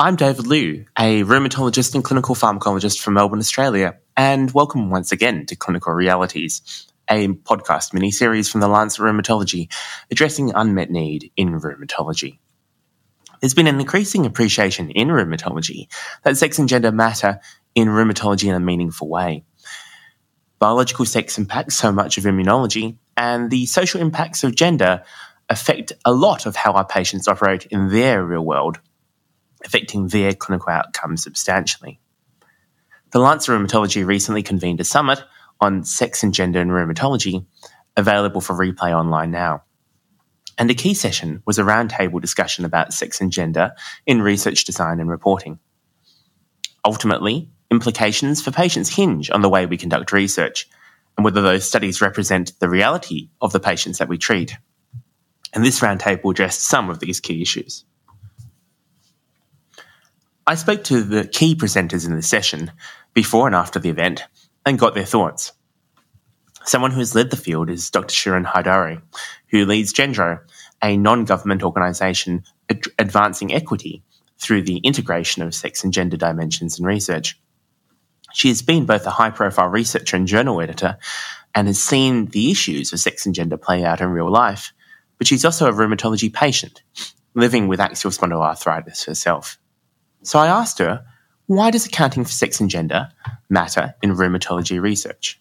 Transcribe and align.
I'm 0.00 0.16
David 0.16 0.46
Liew, 0.46 0.86
a 0.98 1.24
rheumatologist 1.24 1.94
and 1.94 2.02
clinical 2.02 2.34
pharmacologist 2.34 3.00
from 3.00 3.12
Melbourne, 3.12 3.38
Australia, 3.38 3.98
and 4.16 4.50
welcome 4.52 4.88
once 4.88 5.12
again 5.12 5.44
to 5.44 5.56
Clinical 5.56 5.92
Realities, 5.92 6.86
a 7.10 7.28
podcast 7.28 7.92
mini-series 7.92 8.48
from 8.48 8.62
the 8.62 8.68
Lancet 8.68 9.02
Rheumatology 9.02 9.70
addressing 10.10 10.52
unmet 10.54 10.90
need 10.90 11.30
in 11.36 11.50
rheumatology. 11.50 12.38
There's 13.42 13.52
been 13.52 13.66
an 13.66 13.78
increasing 13.78 14.24
appreciation 14.24 14.90
in 14.90 15.08
rheumatology 15.08 15.92
that 16.22 16.38
sex 16.38 16.58
and 16.58 16.66
gender 16.66 16.92
matter 16.92 17.38
in 17.74 17.88
rheumatology 17.88 18.48
in 18.48 18.54
a 18.54 18.60
meaningful 18.60 19.06
way. 19.10 19.44
Biological 20.58 21.04
sex 21.04 21.36
impacts 21.36 21.76
so 21.76 21.92
much 21.92 22.16
of 22.16 22.24
immunology, 22.24 22.96
and 23.18 23.50
the 23.50 23.66
social 23.66 24.00
impacts 24.00 24.44
of 24.44 24.56
gender 24.56 25.04
affect 25.50 25.92
a 26.06 26.12
lot 26.14 26.46
of 26.46 26.56
how 26.56 26.72
our 26.72 26.86
patients 26.86 27.28
operate 27.28 27.66
in 27.66 27.90
their 27.90 28.24
real 28.24 28.46
world 28.46 28.80
affecting 29.64 30.08
their 30.08 30.34
clinical 30.34 30.70
outcomes 30.70 31.22
substantially. 31.22 32.00
The 33.12 33.18
Lancet 33.18 33.50
Rheumatology 33.50 34.06
recently 34.06 34.42
convened 34.42 34.80
a 34.80 34.84
summit 34.84 35.22
on 35.60 35.84
sex 35.84 36.22
and 36.22 36.32
gender 36.32 36.60
in 36.60 36.68
rheumatology, 36.68 37.44
available 37.96 38.40
for 38.40 38.54
replay 38.54 38.92
online 38.92 39.30
now. 39.30 39.64
And 40.58 40.70
a 40.70 40.74
key 40.74 40.94
session 40.94 41.42
was 41.46 41.58
a 41.58 41.62
roundtable 41.62 42.20
discussion 42.20 42.64
about 42.64 42.92
sex 42.92 43.20
and 43.20 43.32
gender 43.32 43.72
in 44.06 44.22
research 44.22 44.64
design 44.64 45.00
and 45.00 45.08
reporting. 45.08 45.58
Ultimately, 46.84 47.50
implications 47.70 48.42
for 48.42 48.50
patients 48.50 48.94
hinge 48.94 49.30
on 49.30 49.42
the 49.42 49.48
way 49.48 49.66
we 49.66 49.76
conduct 49.76 50.12
research 50.12 50.68
and 51.16 51.24
whether 51.24 51.42
those 51.42 51.66
studies 51.66 52.00
represent 52.00 52.52
the 52.60 52.68
reality 52.68 53.30
of 53.40 53.52
the 53.52 53.60
patients 53.60 53.98
that 53.98 54.08
we 54.08 54.18
treat. 54.18 54.56
And 55.52 55.64
this 55.64 55.80
roundtable 55.80 56.30
addressed 56.30 56.62
some 56.62 56.90
of 56.90 57.00
these 57.00 57.20
key 57.20 57.42
issues. 57.42 57.84
I 60.50 60.56
spoke 60.56 60.82
to 60.84 61.02
the 61.02 61.28
key 61.28 61.54
presenters 61.54 62.04
in 62.04 62.16
the 62.16 62.22
session 62.22 62.72
before 63.14 63.46
and 63.46 63.54
after 63.54 63.78
the 63.78 63.88
event 63.88 64.24
and 64.66 64.80
got 64.80 64.96
their 64.96 65.04
thoughts. 65.04 65.52
Someone 66.64 66.90
who 66.90 66.98
has 66.98 67.14
led 67.14 67.30
the 67.30 67.36
field 67.36 67.70
is 67.70 67.88
Dr. 67.88 68.12
Shirin 68.12 68.44
Heidari, 68.44 69.00
who 69.50 69.64
leads 69.64 69.92
Gendro, 69.92 70.40
a 70.82 70.96
non 70.96 71.24
government 71.24 71.62
organisation 71.62 72.42
ad- 72.68 72.82
advancing 72.98 73.54
equity 73.54 74.02
through 74.40 74.62
the 74.62 74.78
integration 74.78 75.44
of 75.44 75.54
sex 75.54 75.84
and 75.84 75.92
gender 75.92 76.16
dimensions 76.16 76.80
in 76.80 76.84
research. 76.84 77.40
She 78.32 78.48
has 78.48 78.60
been 78.60 78.86
both 78.86 79.06
a 79.06 79.10
high 79.10 79.30
profile 79.30 79.68
researcher 79.68 80.16
and 80.16 80.26
journal 80.26 80.60
editor 80.60 80.98
and 81.54 81.68
has 81.68 81.80
seen 81.80 82.26
the 82.26 82.50
issues 82.50 82.92
of 82.92 82.98
sex 82.98 83.24
and 83.24 83.36
gender 83.36 83.56
play 83.56 83.84
out 83.84 84.00
in 84.00 84.08
real 84.08 84.28
life, 84.28 84.72
but 85.16 85.28
she's 85.28 85.44
also 85.44 85.68
a 85.68 85.72
rheumatology 85.72 86.32
patient 86.34 86.82
living 87.34 87.68
with 87.68 87.78
axial 87.78 88.10
spondyloarthritis 88.10 89.06
herself. 89.06 89.56
So 90.22 90.38
I 90.38 90.46
asked 90.48 90.78
her, 90.78 91.04
why 91.46 91.70
does 91.70 91.86
accounting 91.86 92.24
for 92.24 92.30
sex 92.30 92.60
and 92.60 92.70
gender 92.70 93.08
matter 93.48 93.94
in 94.02 94.14
rheumatology 94.14 94.80
research? 94.80 95.40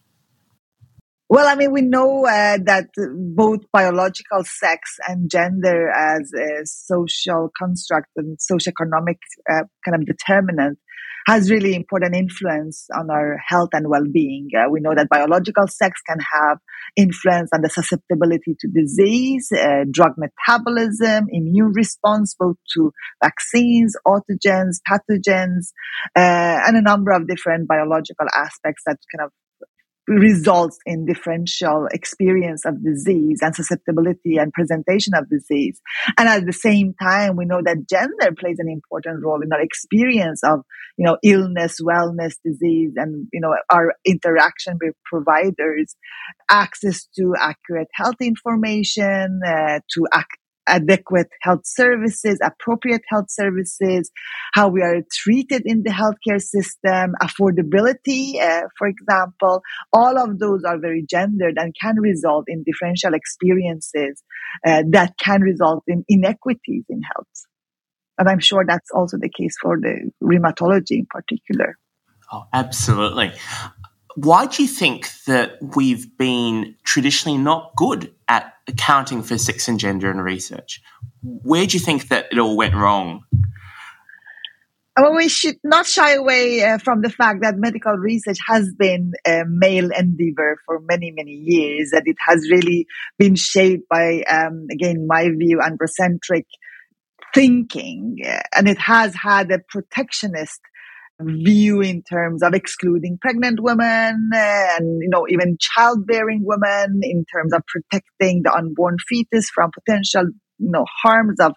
Well, 1.31 1.47
I 1.47 1.53
mean, 1.53 1.71
we 1.71 1.83
know 1.83 2.25
uh, 2.25 2.57
that 2.63 2.87
both 3.35 3.59
biological 3.71 4.43
sex 4.43 4.97
and 5.07 5.29
gender 5.29 5.91
as 5.91 6.33
a 6.33 6.65
social 6.65 7.51
construct 7.55 8.07
and 8.15 8.39
socioeconomic 8.39 9.19
uh, 9.47 9.65
kind 9.85 9.95
of 9.95 10.07
determinant 10.07 10.79
has 11.27 11.51
really 11.51 11.75
important 11.75 12.15
influence 12.15 12.87
on 12.95 13.09
our 13.09 13.37
health 13.45 13.69
and 13.73 13.87
well-being. 13.89 14.49
Uh, 14.55 14.69
we 14.69 14.79
know 14.79 14.93
that 14.95 15.09
biological 15.09 15.67
sex 15.67 16.01
can 16.07 16.17
have 16.19 16.59
influence 16.95 17.49
on 17.53 17.61
the 17.61 17.69
susceptibility 17.69 18.55
to 18.59 18.67
disease, 18.67 19.51
uh, 19.51 19.85
drug 19.89 20.13
metabolism, 20.17 21.27
immune 21.31 21.73
response, 21.73 22.35
both 22.37 22.57
to 22.73 22.91
vaccines, 23.23 23.95
autogens, 24.05 24.77
pathogens, 24.89 25.71
uh, 26.15 26.63
and 26.67 26.77
a 26.77 26.81
number 26.81 27.11
of 27.11 27.27
different 27.27 27.67
biological 27.67 28.27
aspects 28.35 28.83
that 28.85 28.97
kind 29.15 29.25
of 29.25 29.31
results 30.09 30.79
in 30.85 31.05
differential 31.05 31.87
experience 31.91 32.65
of 32.65 32.83
disease 32.83 33.39
and 33.41 33.55
susceptibility 33.55 34.37
and 34.37 34.51
presentation 34.51 35.13
of 35.13 35.29
disease. 35.29 35.79
And 36.17 36.27
at 36.27 36.45
the 36.45 36.53
same 36.53 36.95
time, 36.99 37.35
we 37.35 37.45
know 37.45 37.61
that 37.63 37.87
gender 37.87 38.35
plays 38.37 38.57
an 38.59 38.69
important 38.69 39.23
role 39.23 39.41
in 39.41 39.53
our 39.53 39.61
experience 39.61 40.41
of, 40.43 40.61
you 40.97 41.05
know, 41.05 41.17
illness, 41.23 41.77
wellness, 41.79 42.35
disease, 42.43 42.93
and, 42.95 43.27
you 43.31 43.39
know, 43.39 43.55
our 43.69 43.93
interaction 44.03 44.77
with 44.81 44.95
providers, 45.05 45.95
access 46.49 47.07
to 47.17 47.35
accurate 47.39 47.87
health 47.93 48.19
information, 48.19 49.41
uh, 49.45 49.79
to 49.93 50.07
ac- 50.13 50.25
adequate 50.69 51.27
health 51.41 51.65
services, 51.65 52.39
appropriate 52.43 53.01
health 53.09 53.29
services, 53.29 54.11
how 54.53 54.69
we 54.69 54.81
are 54.81 55.01
treated 55.11 55.63
in 55.65 55.83
the 55.83 55.89
healthcare 55.89 56.41
system, 56.41 57.13
affordability, 57.21 58.39
uh, 58.41 58.67
for 58.77 58.87
example. 58.87 59.61
All 59.91 60.17
of 60.17 60.39
those 60.39 60.63
are 60.63 60.79
very 60.79 61.05
gendered 61.09 61.55
and 61.57 61.73
can 61.81 61.99
result 61.99 62.45
in 62.47 62.63
differential 62.63 63.13
experiences 63.13 64.23
uh, 64.65 64.83
that 64.91 65.13
can 65.17 65.41
result 65.41 65.83
in 65.87 66.05
inequities 66.07 66.85
in 66.89 67.01
health. 67.01 67.27
And 68.17 68.27
I'm 68.27 68.39
sure 68.39 68.63
that's 68.67 68.91
also 68.93 69.17
the 69.17 69.29
case 69.29 69.55
for 69.61 69.77
the 69.79 70.11
rheumatology 70.21 70.99
in 70.99 71.07
particular. 71.09 71.77
Oh, 72.31 72.43
absolutely. 72.53 73.31
Why 74.21 74.47
do 74.47 74.61
you 74.61 74.67
think 74.67 75.09
that 75.27 75.59
we've 75.77 76.17
been 76.17 76.75
traditionally 76.83 77.37
not 77.37 77.71
good 77.77 78.13
at 78.27 78.53
accounting 78.67 79.23
for 79.23 79.37
sex 79.37 79.69
and 79.69 79.79
gender 79.79 80.11
in 80.11 80.19
research? 80.19 80.81
Where 81.23 81.65
do 81.65 81.77
you 81.77 81.79
think 81.79 82.09
that 82.09 82.27
it 82.29 82.37
all 82.37 82.57
went 82.57 82.75
wrong? 82.75 83.23
Well, 84.97 85.15
we 85.15 85.29
should 85.29 85.55
not 85.63 85.85
shy 85.85 86.15
away 86.15 86.61
uh, 86.61 86.79
from 86.79 87.01
the 87.01 87.09
fact 87.09 87.43
that 87.43 87.55
medical 87.57 87.93
research 87.93 88.39
has 88.45 88.69
been 88.77 89.13
a 89.25 89.43
male 89.47 89.89
endeavor 89.97 90.57
for 90.65 90.81
many, 90.81 91.11
many 91.11 91.31
years, 91.31 91.91
that 91.91 92.03
it 92.03 92.17
has 92.27 92.49
really 92.51 92.87
been 93.17 93.35
shaped 93.35 93.87
by, 93.89 94.23
um, 94.29 94.67
again, 94.69 95.07
my 95.07 95.29
view, 95.29 95.61
androcentric 95.63 96.43
thinking, 97.33 98.17
and 98.53 98.67
it 98.67 98.79
has 98.79 99.15
had 99.15 99.49
a 99.51 99.59
protectionist 99.69 100.59
view 101.21 101.81
in 101.81 102.01
terms 102.03 102.41
of 102.41 102.53
excluding 102.53 103.17
pregnant 103.21 103.61
women 103.61 104.29
and 104.33 105.01
you 105.01 105.09
know 105.09 105.25
even 105.29 105.57
childbearing 105.59 106.41
women 106.43 107.01
in 107.03 107.25
terms 107.25 107.53
of 107.53 107.61
protecting 107.67 108.41
the 108.43 108.53
unborn 108.53 108.95
fetus 109.07 109.49
from 109.49 109.69
potential 109.71 110.23
you 110.59 110.71
know 110.71 110.85
harms 111.03 111.39
of 111.39 111.51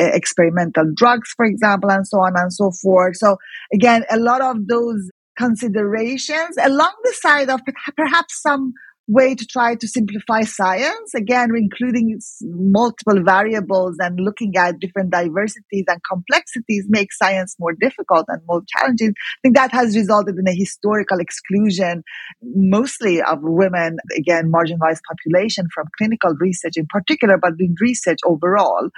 uh, 0.00 0.10
experimental 0.12 0.84
drugs 0.94 1.32
for 1.36 1.46
example 1.46 1.90
and 1.90 2.06
so 2.06 2.18
on 2.18 2.32
and 2.36 2.52
so 2.52 2.70
forth. 2.82 3.16
So 3.16 3.36
again 3.72 4.04
a 4.10 4.18
lot 4.18 4.40
of 4.40 4.66
those 4.66 5.10
considerations 5.38 6.56
along 6.62 6.94
the 7.04 7.12
side 7.12 7.50
of 7.50 7.60
perhaps 7.96 8.40
some 8.42 8.72
way 9.08 9.34
to 9.34 9.46
try 9.46 9.74
to 9.74 9.86
simplify 9.86 10.42
science 10.42 11.14
again 11.14 11.50
including 11.54 12.18
multiple 12.42 13.22
variables 13.22 13.96
and 14.00 14.18
looking 14.20 14.56
at 14.56 14.80
different 14.80 15.10
diversities 15.10 15.84
and 15.88 16.00
complexities 16.10 16.86
makes 16.88 17.16
science 17.16 17.54
more 17.58 17.72
difficult 17.80 18.24
and 18.28 18.40
more 18.48 18.62
challenging. 18.66 19.10
I 19.10 19.38
think 19.42 19.56
that 19.56 19.72
has 19.72 19.96
resulted 19.96 20.36
in 20.36 20.48
a 20.48 20.54
historical 20.54 21.18
exclusion 21.18 22.02
mostly 22.42 23.22
of 23.22 23.38
women 23.42 23.98
again 24.16 24.50
marginalized 24.52 25.00
population 25.08 25.68
from 25.72 25.86
clinical 25.96 26.34
research 26.40 26.76
in 26.76 26.86
particular 26.88 27.38
but 27.38 27.52
in 27.58 27.74
research 27.80 28.18
overall 28.24 28.88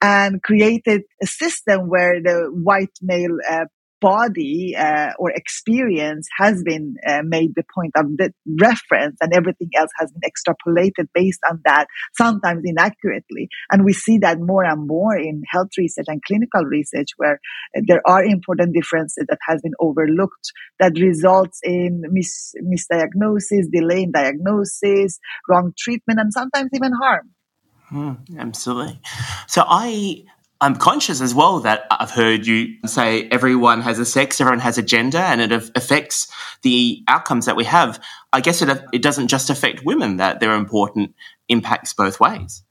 and 0.00 0.42
created 0.42 1.02
a 1.22 1.26
system 1.26 1.88
where 1.88 2.22
the 2.22 2.50
white 2.52 2.92
male 3.02 3.36
uh, 3.50 3.66
body 4.00 4.74
uh, 4.76 5.10
or 5.18 5.30
experience 5.30 6.28
has 6.36 6.62
been 6.62 6.96
uh, 7.06 7.22
made 7.24 7.52
the 7.54 7.64
point 7.74 7.92
of 7.96 8.06
the 8.16 8.32
reference 8.60 9.16
and 9.20 9.32
everything 9.34 9.70
else 9.76 9.90
has 9.98 10.12
been 10.12 10.28
extrapolated 10.28 11.08
based 11.14 11.40
on 11.50 11.60
that 11.64 11.86
sometimes 12.16 12.62
inaccurately 12.64 13.48
and 13.70 13.84
we 13.84 13.92
see 13.92 14.18
that 14.18 14.38
more 14.40 14.64
and 14.64 14.86
more 14.86 15.16
in 15.16 15.42
health 15.48 15.70
research 15.76 16.06
and 16.08 16.22
clinical 16.22 16.64
research 16.64 17.08
where 17.16 17.40
there 17.86 18.02
are 18.06 18.24
important 18.24 18.74
differences 18.74 19.24
that 19.28 19.38
has 19.46 19.60
been 19.62 19.74
overlooked 19.80 20.52
that 20.80 20.92
results 20.98 21.60
in 21.62 22.02
mis- 22.10 22.54
misdiagnosis 22.62 23.70
delay 23.72 24.02
in 24.02 24.12
diagnosis 24.12 25.18
wrong 25.48 25.72
treatment 25.76 26.20
and 26.20 26.32
sometimes 26.32 26.70
even 26.72 26.92
harm 26.92 27.30
Hmm, 27.88 28.12
absolutely. 28.38 29.00
So 29.46 29.64
I 29.66 30.24
I'm 30.60 30.74
conscious 30.74 31.20
as 31.20 31.34
well 31.34 31.60
that 31.60 31.86
I've 31.90 32.10
heard 32.10 32.46
you 32.46 32.76
say 32.86 33.28
everyone 33.28 33.80
has 33.82 33.98
a 34.00 34.04
sex, 34.04 34.40
everyone 34.40 34.58
has 34.60 34.76
a 34.76 34.82
gender, 34.82 35.18
and 35.18 35.40
it 35.40 35.52
affects 35.52 36.26
the 36.62 37.04
outcomes 37.06 37.46
that 37.46 37.54
we 37.54 37.64
have. 37.64 38.02
I 38.32 38.40
guess 38.40 38.60
it, 38.60 38.68
it 38.92 39.02
doesn't 39.02 39.28
just 39.28 39.50
affect 39.50 39.84
women, 39.84 40.16
that 40.16 40.40
there 40.40 40.50
are 40.50 40.56
important 40.56 41.14
impacts 41.48 41.94
both 41.94 42.18
ways. 42.18 42.64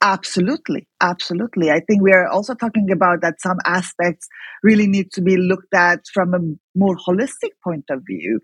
Absolutely. 0.00 0.86
Absolutely. 1.00 1.70
I 1.70 1.80
think 1.80 2.02
we 2.02 2.12
are 2.12 2.28
also 2.28 2.54
talking 2.54 2.90
about 2.92 3.20
that 3.22 3.40
some 3.40 3.58
aspects 3.66 4.28
really 4.62 4.86
need 4.86 5.10
to 5.12 5.20
be 5.20 5.36
looked 5.36 5.74
at 5.74 6.04
from 6.14 6.34
a 6.34 6.38
more 6.78 6.96
holistic 6.96 7.50
point 7.62 7.84
of 7.90 8.02
view. 8.06 8.40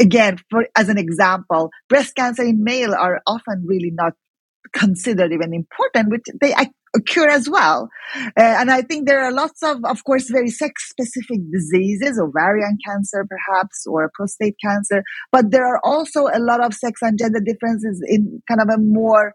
Again, 0.00 0.38
for, 0.50 0.66
as 0.74 0.88
an 0.88 0.98
example, 0.98 1.70
breast 1.88 2.16
cancer 2.16 2.42
in 2.42 2.64
male 2.64 2.94
are 2.94 3.20
often 3.26 3.64
really 3.66 3.90
not 3.92 4.14
considered 4.72 5.30
even 5.32 5.52
important, 5.52 6.10
which 6.10 6.24
they 6.40 6.54
occur 6.94 7.28
as 7.28 7.48
well. 7.48 7.88
Uh, 8.16 8.30
and 8.36 8.70
I 8.70 8.82
think 8.82 9.06
there 9.06 9.22
are 9.22 9.32
lots 9.32 9.62
of, 9.62 9.84
of 9.84 10.04
course, 10.04 10.30
very 10.30 10.50
sex 10.50 10.88
specific 10.88 11.40
diseases, 11.52 12.20
ovarian 12.20 12.78
cancer 12.86 13.26
perhaps, 13.28 13.86
or 13.86 14.10
prostate 14.14 14.56
cancer. 14.64 15.02
But 15.32 15.50
there 15.50 15.66
are 15.66 15.80
also 15.82 16.26
a 16.26 16.38
lot 16.38 16.64
of 16.64 16.74
sex 16.74 17.00
and 17.02 17.18
gender 17.18 17.40
differences 17.40 18.02
in 18.06 18.42
kind 18.48 18.60
of 18.60 18.68
a 18.68 18.78
more 18.78 19.32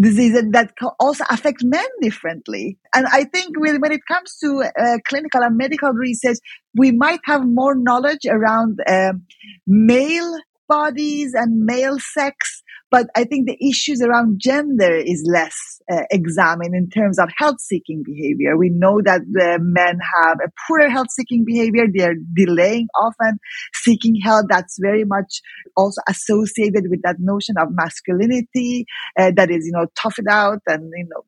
diseases 0.00 0.44
that 0.52 0.72
also 0.98 1.24
affect 1.28 1.62
men 1.62 1.86
differently. 2.00 2.78
And 2.94 3.06
I 3.06 3.24
think 3.24 3.58
when 3.58 3.92
it 3.92 4.00
comes 4.08 4.38
to 4.38 4.64
uh, 4.64 4.98
clinical 5.06 5.42
and 5.42 5.56
medical 5.56 5.90
research, 5.90 6.38
we 6.76 6.92
might 6.92 7.20
have 7.24 7.42
more 7.44 7.74
knowledge 7.74 8.24
around 8.26 8.78
um, 8.88 9.26
male 9.66 10.38
bodies 10.68 11.34
and 11.34 11.66
male 11.66 11.98
sex 11.98 12.61
but 12.92 13.06
I 13.16 13.24
think 13.24 13.48
the 13.48 13.56
issues 13.66 14.02
around 14.02 14.38
gender 14.38 14.94
is 14.94 15.26
less 15.26 15.80
uh, 15.90 16.02
examined 16.10 16.74
in 16.74 16.90
terms 16.90 17.18
of 17.18 17.30
health 17.36 17.58
seeking 17.58 18.02
behavior. 18.04 18.58
We 18.58 18.68
know 18.68 19.00
that 19.02 19.22
men 19.26 19.98
have 20.14 20.38
a 20.44 20.52
poorer 20.68 20.90
health 20.90 21.10
seeking 21.10 21.44
behavior. 21.46 21.86
They're 21.92 22.16
delaying 22.34 22.88
often 22.94 23.38
seeking 23.74 24.20
help. 24.22 24.46
That's 24.50 24.76
very 24.78 25.04
much 25.04 25.40
also 25.74 26.02
associated 26.06 26.84
with 26.90 27.00
that 27.02 27.16
notion 27.18 27.56
of 27.58 27.68
masculinity 27.70 28.84
uh, 29.18 29.32
that 29.36 29.50
is, 29.50 29.64
you 29.64 29.72
know, 29.72 29.86
tough 30.00 30.18
it 30.18 30.26
out 30.28 30.60
and, 30.66 30.92
you 30.94 31.08
know, 31.08 31.22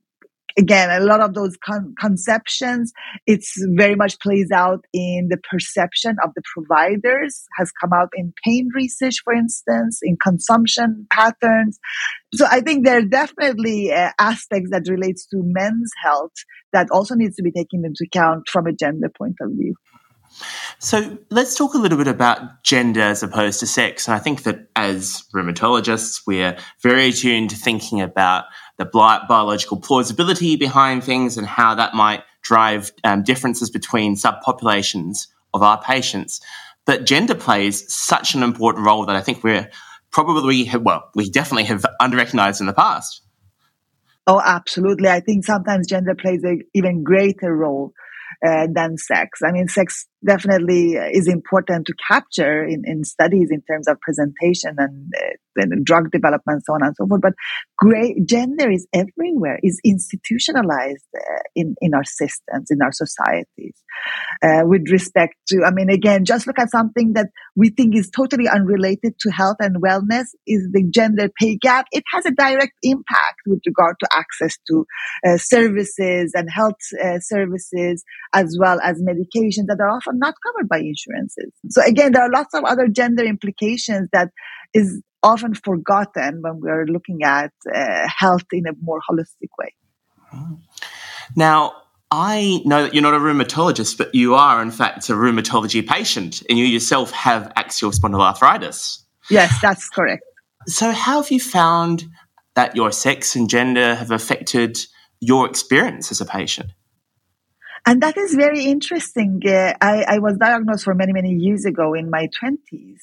again, 0.58 0.90
a 0.90 1.04
lot 1.04 1.20
of 1.20 1.34
those 1.34 1.56
con- 1.56 1.94
conceptions, 1.98 2.92
it's 3.26 3.54
very 3.76 3.94
much 3.94 4.18
plays 4.20 4.50
out 4.52 4.84
in 4.92 5.28
the 5.30 5.38
perception 5.50 6.16
of 6.22 6.30
the 6.34 6.42
providers, 6.54 7.44
has 7.58 7.72
come 7.80 7.92
out 7.92 8.10
in 8.14 8.32
pain 8.44 8.68
research, 8.74 9.16
for 9.24 9.32
instance, 9.32 10.00
in 10.02 10.16
consumption 10.16 11.06
patterns. 11.12 11.78
So 12.34 12.46
I 12.50 12.60
think 12.60 12.84
there 12.84 12.98
are 12.98 13.02
definitely 13.02 13.92
uh, 13.92 14.10
aspects 14.18 14.70
that 14.70 14.88
relates 14.88 15.26
to 15.26 15.42
men's 15.42 15.90
health 16.02 16.32
that 16.72 16.88
also 16.90 17.14
needs 17.14 17.36
to 17.36 17.42
be 17.42 17.52
taken 17.52 17.84
into 17.84 18.04
account 18.04 18.48
from 18.48 18.66
a 18.66 18.72
gender 18.72 19.10
point 19.16 19.36
of 19.40 19.50
view. 19.52 19.74
So 20.78 21.18
let's 21.30 21.54
talk 21.54 21.74
a 21.74 21.78
little 21.78 21.98
bit 21.98 22.08
about 22.08 22.62
gender 22.62 23.00
as 23.00 23.22
opposed 23.22 23.60
to 23.60 23.66
sex. 23.66 24.06
And 24.06 24.14
I 24.14 24.18
think 24.18 24.42
that 24.42 24.68
as 24.76 25.24
rheumatologists, 25.34 26.22
we're 26.26 26.56
very 26.82 27.08
attuned 27.08 27.50
to 27.50 27.56
thinking 27.56 28.00
about 28.00 28.44
the 28.76 28.84
biological 28.84 29.80
plausibility 29.80 30.56
behind 30.56 31.04
things 31.04 31.38
and 31.38 31.46
how 31.46 31.74
that 31.76 31.94
might 31.94 32.22
drive 32.42 32.92
um, 33.04 33.22
differences 33.22 33.70
between 33.70 34.16
subpopulations 34.16 35.28
of 35.52 35.62
our 35.62 35.80
patients. 35.80 36.40
But 36.84 37.06
gender 37.06 37.34
plays 37.34 37.92
such 37.92 38.34
an 38.34 38.42
important 38.42 38.84
role 38.84 39.06
that 39.06 39.16
I 39.16 39.20
think 39.20 39.42
we're 39.42 39.70
probably, 40.10 40.68
well, 40.80 41.10
we 41.14 41.30
definitely 41.30 41.64
have 41.64 41.84
underrecognized 42.00 42.60
in 42.60 42.66
the 42.66 42.74
past. 42.74 43.22
Oh, 44.26 44.40
absolutely. 44.44 45.08
I 45.08 45.20
think 45.20 45.44
sometimes 45.44 45.86
gender 45.86 46.14
plays 46.14 46.42
an 46.44 46.62
even 46.74 47.02
greater 47.02 47.54
role 47.54 47.92
uh, 48.46 48.66
than 48.72 48.96
sex. 48.96 49.40
I 49.44 49.52
mean, 49.52 49.68
sex 49.68 50.06
definitely 50.26 50.92
is 50.92 51.28
important 51.28 51.86
to 51.86 51.94
capture 52.08 52.64
in, 52.64 52.82
in 52.84 53.04
studies 53.04 53.48
in 53.50 53.62
terms 53.62 53.88
of 53.88 54.00
presentation 54.00 54.74
and, 54.78 55.12
uh, 55.16 55.62
and 55.62 55.84
drug 55.84 56.10
development, 56.10 56.64
so 56.64 56.74
on 56.74 56.82
and 56.82 56.94
so 56.96 57.06
forth. 57.06 57.20
But 57.20 57.34
great 57.78 58.26
gender 58.26 58.70
is 58.70 58.86
everywhere, 58.92 59.58
is 59.62 59.80
institutionalized 59.84 61.06
uh, 61.16 61.42
in, 61.54 61.74
in 61.80 61.94
our 61.94 62.04
systems, 62.04 62.70
in 62.70 62.78
our 62.82 62.92
societies. 62.92 63.74
Uh, 64.42 64.62
with 64.64 64.82
respect 64.90 65.34
to, 65.48 65.62
I 65.64 65.70
mean, 65.70 65.88
again, 65.88 66.24
just 66.24 66.46
look 66.46 66.58
at 66.58 66.70
something 66.70 67.12
that 67.14 67.28
we 67.56 67.70
think 67.70 67.96
is 67.96 68.10
totally 68.10 68.48
unrelated 68.48 69.14
to 69.20 69.30
health 69.30 69.56
and 69.60 69.80
wellness 69.82 70.26
is 70.46 70.68
the 70.72 70.84
gender 70.90 71.30
pay 71.40 71.56
gap. 71.56 71.86
It 71.92 72.04
has 72.12 72.26
a 72.26 72.32
direct 72.32 72.72
impact 72.82 73.40
with 73.46 73.60
regard 73.66 73.96
to 74.00 74.08
access 74.12 74.58
to 74.68 74.84
uh, 75.26 75.38
services 75.38 76.32
and 76.34 76.48
health 76.50 76.74
uh, 77.02 77.20
services 77.20 78.04
as 78.34 78.56
well 78.60 78.80
as 78.82 79.00
medications 79.00 79.66
that 79.68 79.78
are 79.80 79.90
often 79.90 80.13
not 80.18 80.34
covered 80.44 80.68
by 80.68 80.78
insurances. 80.78 81.52
So 81.70 81.82
again, 81.84 82.12
there 82.12 82.22
are 82.22 82.30
lots 82.30 82.54
of 82.54 82.64
other 82.64 82.88
gender 82.88 83.24
implications 83.24 84.08
that 84.12 84.30
is 84.72 85.02
often 85.22 85.54
forgotten 85.54 86.42
when 86.42 86.60
we're 86.60 86.86
looking 86.86 87.22
at 87.22 87.52
uh, 87.74 88.06
health 88.06 88.44
in 88.52 88.66
a 88.66 88.72
more 88.82 89.00
holistic 89.10 89.48
way. 89.58 89.74
Now, 91.36 91.74
I 92.10 92.60
know 92.64 92.82
that 92.82 92.94
you're 92.94 93.02
not 93.02 93.14
a 93.14 93.18
rheumatologist, 93.18 93.98
but 93.98 94.14
you 94.14 94.34
are, 94.34 94.62
in 94.62 94.70
fact, 94.70 95.08
a 95.08 95.14
rheumatology 95.14 95.86
patient, 95.86 96.42
and 96.48 96.58
you 96.58 96.64
yourself 96.64 97.10
have 97.12 97.50
axial 97.56 97.90
spondyloarthritis. 97.90 99.02
Yes, 99.30 99.58
that's 99.62 99.88
correct. 99.88 100.22
So, 100.66 100.92
how 100.92 101.22
have 101.22 101.30
you 101.30 101.40
found 101.40 102.04
that 102.54 102.76
your 102.76 102.92
sex 102.92 103.34
and 103.34 103.48
gender 103.48 103.94
have 103.94 104.10
affected 104.10 104.78
your 105.20 105.48
experience 105.48 106.12
as 106.12 106.20
a 106.20 106.26
patient? 106.26 106.70
And 107.86 108.02
that 108.02 108.16
is 108.16 108.34
very 108.34 108.64
interesting. 108.64 109.40
Uh, 109.46 109.74
I, 109.80 110.04
I, 110.08 110.18
was 110.18 110.38
diagnosed 110.38 110.84
for 110.84 110.94
many, 110.94 111.12
many 111.12 111.32
years 111.32 111.66
ago 111.66 111.92
in 111.92 112.08
my 112.10 112.28
20s. 112.42 112.98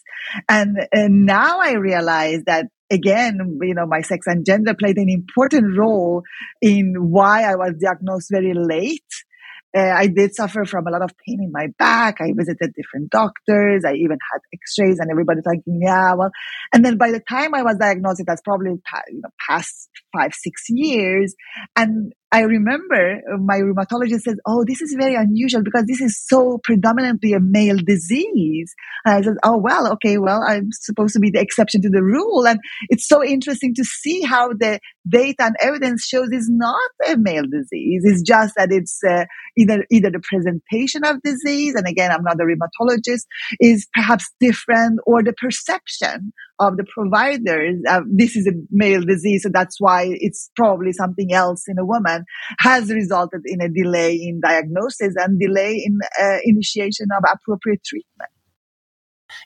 And, 0.49 0.87
now 1.25 1.59
I 1.61 1.73
realize 1.73 2.41
that 2.47 2.65
again, 2.89 3.59
you 3.61 3.75
know, 3.75 3.85
my 3.85 4.01
sex 4.01 4.25
and 4.27 4.45
gender 4.45 4.73
played 4.73 4.97
an 4.97 5.09
important 5.09 5.77
role 5.77 6.23
in 6.61 6.95
why 6.97 7.43
I 7.43 7.55
was 7.55 7.73
diagnosed 7.79 8.29
very 8.31 8.53
late. 8.53 9.05
Uh, 9.75 9.81
I 9.81 10.07
did 10.07 10.35
suffer 10.35 10.65
from 10.65 10.85
a 10.85 10.91
lot 10.91 11.01
of 11.01 11.11
pain 11.25 11.39
in 11.41 11.51
my 11.51 11.67
back. 11.79 12.19
I 12.19 12.33
visited 12.35 12.73
different 12.75 13.09
doctors. 13.09 13.85
I 13.85 13.93
even 13.93 14.17
had 14.31 14.41
x-rays 14.53 14.99
and 14.99 15.09
everybody 15.09 15.39
thinking, 15.47 15.79
yeah, 15.81 16.13
well, 16.13 16.31
and 16.73 16.83
then 16.83 16.97
by 16.97 17.11
the 17.11 17.21
time 17.21 17.55
I 17.55 17.63
was 17.63 17.77
diagnosed, 17.77 18.21
was 18.27 18.41
probably 18.43 18.71
you 18.71 19.21
know, 19.21 19.29
past 19.47 19.89
five, 20.13 20.33
six 20.33 20.63
years. 20.67 21.35
And 21.77 22.11
I 22.33 22.41
remember 22.41 23.21
my 23.39 23.59
rheumatologist 23.59 24.21
said, 24.21 24.37
Oh, 24.47 24.63
this 24.65 24.81
is 24.81 24.95
very 24.97 25.15
unusual 25.15 25.63
because 25.63 25.85
this 25.85 25.99
is 25.99 26.17
so 26.25 26.59
predominantly 26.63 27.33
a 27.33 27.41
male 27.41 27.77
disease. 27.77 28.73
And 29.05 29.15
I 29.15 29.21
said, 29.21 29.35
Oh, 29.43 29.57
well, 29.57 29.91
okay, 29.93 30.17
well, 30.17 30.41
I'm 30.47 30.69
supposed 30.71 31.13
to 31.13 31.19
be 31.19 31.29
the 31.29 31.41
exception 31.41 31.81
to 31.81 31.89
the 31.89 32.01
rule. 32.01 32.47
And 32.47 32.59
it's 32.89 33.07
so 33.07 33.23
interesting 33.23 33.73
to 33.75 33.83
see 33.83 34.21
how 34.21 34.49
the 34.53 34.79
data 35.07 35.43
and 35.43 35.55
evidence 35.61 36.05
shows 36.05 36.29
it's 36.31 36.49
not 36.49 36.91
a 37.09 37.17
male 37.17 37.43
disease. 37.43 38.03
It's 38.05 38.21
just 38.21 38.53
that 38.55 38.69
it's 38.71 38.99
uh, 39.07 39.25
either, 39.57 39.85
either 39.91 40.09
the 40.09 40.21
presentation 40.23 41.03
of 41.03 41.21
disease. 41.23 41.75
And 41.75 41.87
again, 41.87 42.11
I'm 42.11 42.23
not 42.23 42.37
a 42.39 42.45
rheumatologist 42.45 43.25
is 43.59 43.87
perhaps 43.93 44.31
different 44.39 44.99
or 45.05 45.21
the 45.21 45.33
perception 45.33 46.31
of 46.61 46.77
the 46.77 46.85
providers. 46.85 47.81
Uh, 47.89 48.01
this 48.07 48.35
is 48.35 48.47
a 48.47 48.51
male 48.69 49.01
disease. 49.01 49.43
So 49.43 49.49
that's 49.51 49.81
why 49.81 50.05
it's 50.09 50.51
probably 50.55 50.93
something 50.93 51.33
else 51.33 51.63
in 51.67 51.77
a 51.79 51.85
woman 51.85 52.23
has 52.59 52.91
resulted 52.91 53.41
in 53.45 53.61
a 53.61 53.67
delay 53.67 54.13
in 54.15 54.39
diagnosis 54.41 55.15
and 55.17 55.39
delay 55.39 55.83
in 55.83 55.99
uh, 56.21 56.37
initiation 56.43 57.07
of 57.17 57.23
appropriate 57.33 57.83
treatment. 57.83 58.29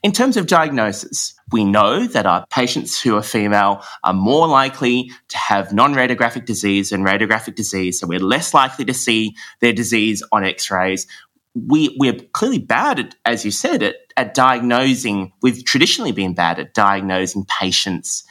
In 0.03 0.11
terms 0.11 0.35
of 0.35 0.47
diagnosis, 0.47 1.33
we 1.51 1.63
know 1.63 2.05
that 2.07 2.25
our 2.25 2.45
patients 2.47 2.99
who 2.99 3.15
are 3.15 3.23
female 3.23 3.83
are 4.03 4.13
more 4.13 4.47
likely 4.47 5.11
to 5.29 5.37
have 5.37 5.73
non 5.73 5.93
radiographic 5.93 6.45
disease 6.45 6.91
and 6.91 7.05
radiographic 7.05 7.55
disease. 7.55 7.99
So 7.99 8.07
we're 8.07 8.19
less 8.19 8.53
likely 8.53 8.85
to 8.85 8.93
see 8.93 9.35
their 9.61 9.73
disease 9.73 10.23
on 10.31 10.43
x 10.43 10.69
rays. 10.69 11.07
We, 11.53 11.95
we're 11.99 12.19
clearly 12.33 12.59
bad 12.59 12.99
at, 12.99 13.15
as 13.23 13.45
you 13.45 13.51
said, 13.51 13.83
at, 13.83 13.95
at 14.17 14.33
diagnosing, 14.33 15.33
we've 15.41 15.63
traditionally 15.65 16.11
been 16.11 16.33
bad 16.33 16.59
at 16.59 16.73
diagnosing 16.73 17.45
patients, 17.45 18.23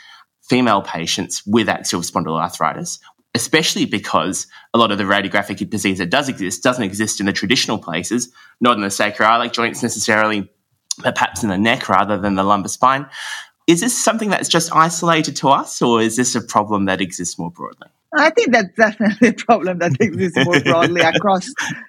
female 0.42 0.82
patients 0.82 1.46
with 1.46 1.68
axial 1.68 2.00
spondyloarthritis 2.00 2.98
especially 3.34 3.84
because 3.84 4.46
a 4.72 4.78
lot 4.78 4.92
of 4.92 4.98
the 4.98 5.04
radiographic 5.04 5.68
disease 5.68 5.98
that 5.98 6.10
does 6.10 6.28
exist 6.28 6.62
doesn't 6.62 6.84
exist 6.84 7.20
in 7.20 7.26
the 7.26 7.32
traditional 7.32 7.78
places, 7.78 8.32
not 8.60 8.76
in 8.76 8.82
the 8.82 8.88
sacroiliac 8.88 9.52
joints 9.52 9.82
necessarily, 9.82 10.48
but 11.02 11.14
perhaps 11.14 11.42
in 11.42 11.48
the 11.48 11.58
neck 11.58 11.88
rather 11.88 12.16
than 12.16 12.36
the 12.36 12.44
lumbar 12.44 12.68
spine. 12.68 13.06
Is 13.66 13.80
this 13.80 13.96
something 13.96 14.30
that's 14.30 14.48
just 14.48 14.74
isolated 14.74 15.36
to 15.36 15.48
us, 15.48 15.82
or 15.82 16.00
is 16.00 16.16
this 16.16 16.34
a 16.34 16.40
problem 16.40 16.84
that 16.84 17.00
exists 17.00 17.38
more 17.38 17.50
broadly? 17.50 17.88
I 18.16 18.30
think 18.30 18.52
that's 18.52 18.74
definitely 18.76 19.28
a 19.28 19.32
problem 19.32 19.78
that 19.78 19.92
exists 20.00 20.38
more 20.44 20.60
broadly 20.60 21.00
across 21.14 21.48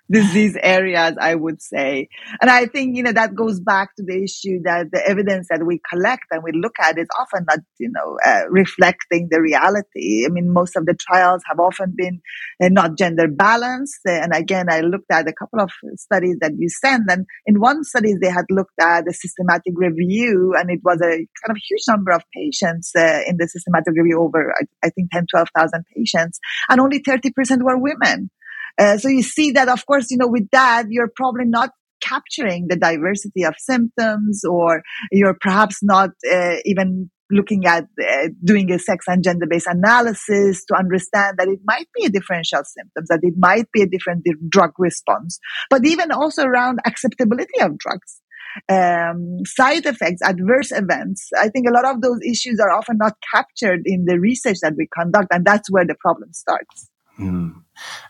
disease 0.09 0.57
areas, 0.61 1.15
I 1.19 1.35
would 1.35 1.61
say. 1.61 2.09
And 2.41 2.49
I 2.49 2.65
think, 2.67 2.95
you 2.95 3.03
know, 3.03 3.11
that 3.11 3.35
goes 3.35 3.59
back 3.59 3.95
to 3.97 4.03
the 4.03 4.23
issue 4.23 4.61
that 4.63 4.91
the 4.91 5.01
evidence 5.07 5.47
that 5.49 5.65
we 5.65 5.81
collect 5.89 6.23
and 6.31 6.43
we 6.43 6.51
look 6.53 6.75
at 6.79 6.97
is 6.97 7.07
often 7.19 7.45
not, 7.47 7.59
you 7.79 7.91
know, 7.91 8.17
uh, 8.25 8.49
reflecting 8.49 9.27
the 9.29 9.41
reality. 9.41 10.25
I 10.25 10.29
mean, 10.29 10.51
most 10.51 10.75
of 10.75 10.85
the 10.85 10.95
trials 10.95 11.41
have 11.47 11.59
often 11.59 11.93
been 11.95 12.21
uh, 12.61 12.69
not 12.69 12.97
gender 12.97 13.27
balanced. 13.27 13.99
And 14.05 14.33
again, 14.33 14.67
I 14.69 14.81
looked 14.81 15.11
at 15.11 15.27
a 15.27 15.33
couple 15.33 15.59
of 15.59 15.71
studies 15.97 16.37
that 16.41 16.53
you 16.57 16.69
sent 16.69 17.03
and 17.09 17.25
in 17.45 17.59
one 17.59 17.83
study 17.83 18.13
they 18.19 18.29
had 18.29 18.45
looked 18.49 18.79
at 18.79 19.07
a 19.07 19.13
systematic 19.13 19.73
review 19.75 20.53
and 20.57 20.69
it 20.69 20.79
was 20.83 20.99
a 21.01 21.09
kind 21.11 21.49
of 21.49 21.57
huge 21.57 21.83
number 21.87 22.11
of 22.11 22.23
patients 22.33 22.91
uh, 22.95 23.21
in 23.27 23.37
the 23.37 23.47
systematic 23.47 23.93
review 23.95 24.21
over, 24.21 24.53
I, 24.59 24.87
I 24.87 24.89
think 24.89 25.11
10, 25.11 25.25
12,000 25.31 25.83
patients 25.95 26.14
and 26.15 26.81
only 26.81 27.01
30% 27.01 27.31
were 27.61 27.77
women. 27.77 28.29
Uh, 28.77 28.97
so 28.97 29.07
you 29.07 29.23
see 29.23 29.51
that, 29.51 29.69
of 29.69 29.85
course, 29.85 30.11
you 30.11 30.17
know, 30.17 30.27
with 30.27 30.49
that, 30.51 30.85
you're 30.89 31.11
probably 31.15 31.45
not 31.45 31.71
capturing 32.01 32.67
the 32.67 32.75
diversity 32.75 33.43
of 33.43 33.55
symptoms 33.57 34.43
or 34.43 34.83
you're 35.11 35.37
perhaps 35.39 35.79
not 35.81 36.09
uh, 36.31 36.55
even 36.65 37.09
looking 37.31 37.65
at 37.65 37.85
uh, 38.07 38.27
doing 38.43 38.71
a 38.71 38.77
sex 38.77 39.05
and 39.07 39.23
gender 39.23 39.47
based 39.49 39.67
analysis 39.67 40.63
to 40.65 40.75
understand 40.77 41.37
that 41.37 41.47
it 41.47 41.59
might 41.65 41.87
be 41.95 42.05
a 42.05 42.09
differential 42.09 42.61
symptoms, 42.63 43.07
that 43.09 43.21
it 43.23 43.33
might 43.37 43.65
be 43.71 43.81
a 43.81 43.87
different 43.87 44.23
drug 44.49 44.71
response, 44.77 45.39
but 45.69 45.85
even 45.85 46.11
also 46.11 46.43
around 46.43 46.79
acceptability 46.85 47.59
of 47.61 47.77
drugs. 47.77 48.21
Um, 48.69 49.39
side 49.45 49.85
effects, 49.85 50.21
adverse 50.21 50.71
events. 50.71 51.29
I 51.37 51.49
think 51.49 51.67
a 51.67 51.73
lot 51.73 51.85
of 51.85 52.01
those 52.01 52.19
issues 52.25 52.59
are 52.59 52.71
often 52.71 52.97
not 52.97 53.13
captured 53.33 53.81
in 53.85 54.05
the 54.05 54.19
research 54.19 54.57
that 54.61 54.73
we 54.77 54.87
conduct, 54.87 55.27
and 55.31 55.45
that's 55.45 55.69
where 55.71 55.85
the 55.85 55.95
problem 55.95 56.31
starts. 56.33 56.89
Mm. 57.19 57.63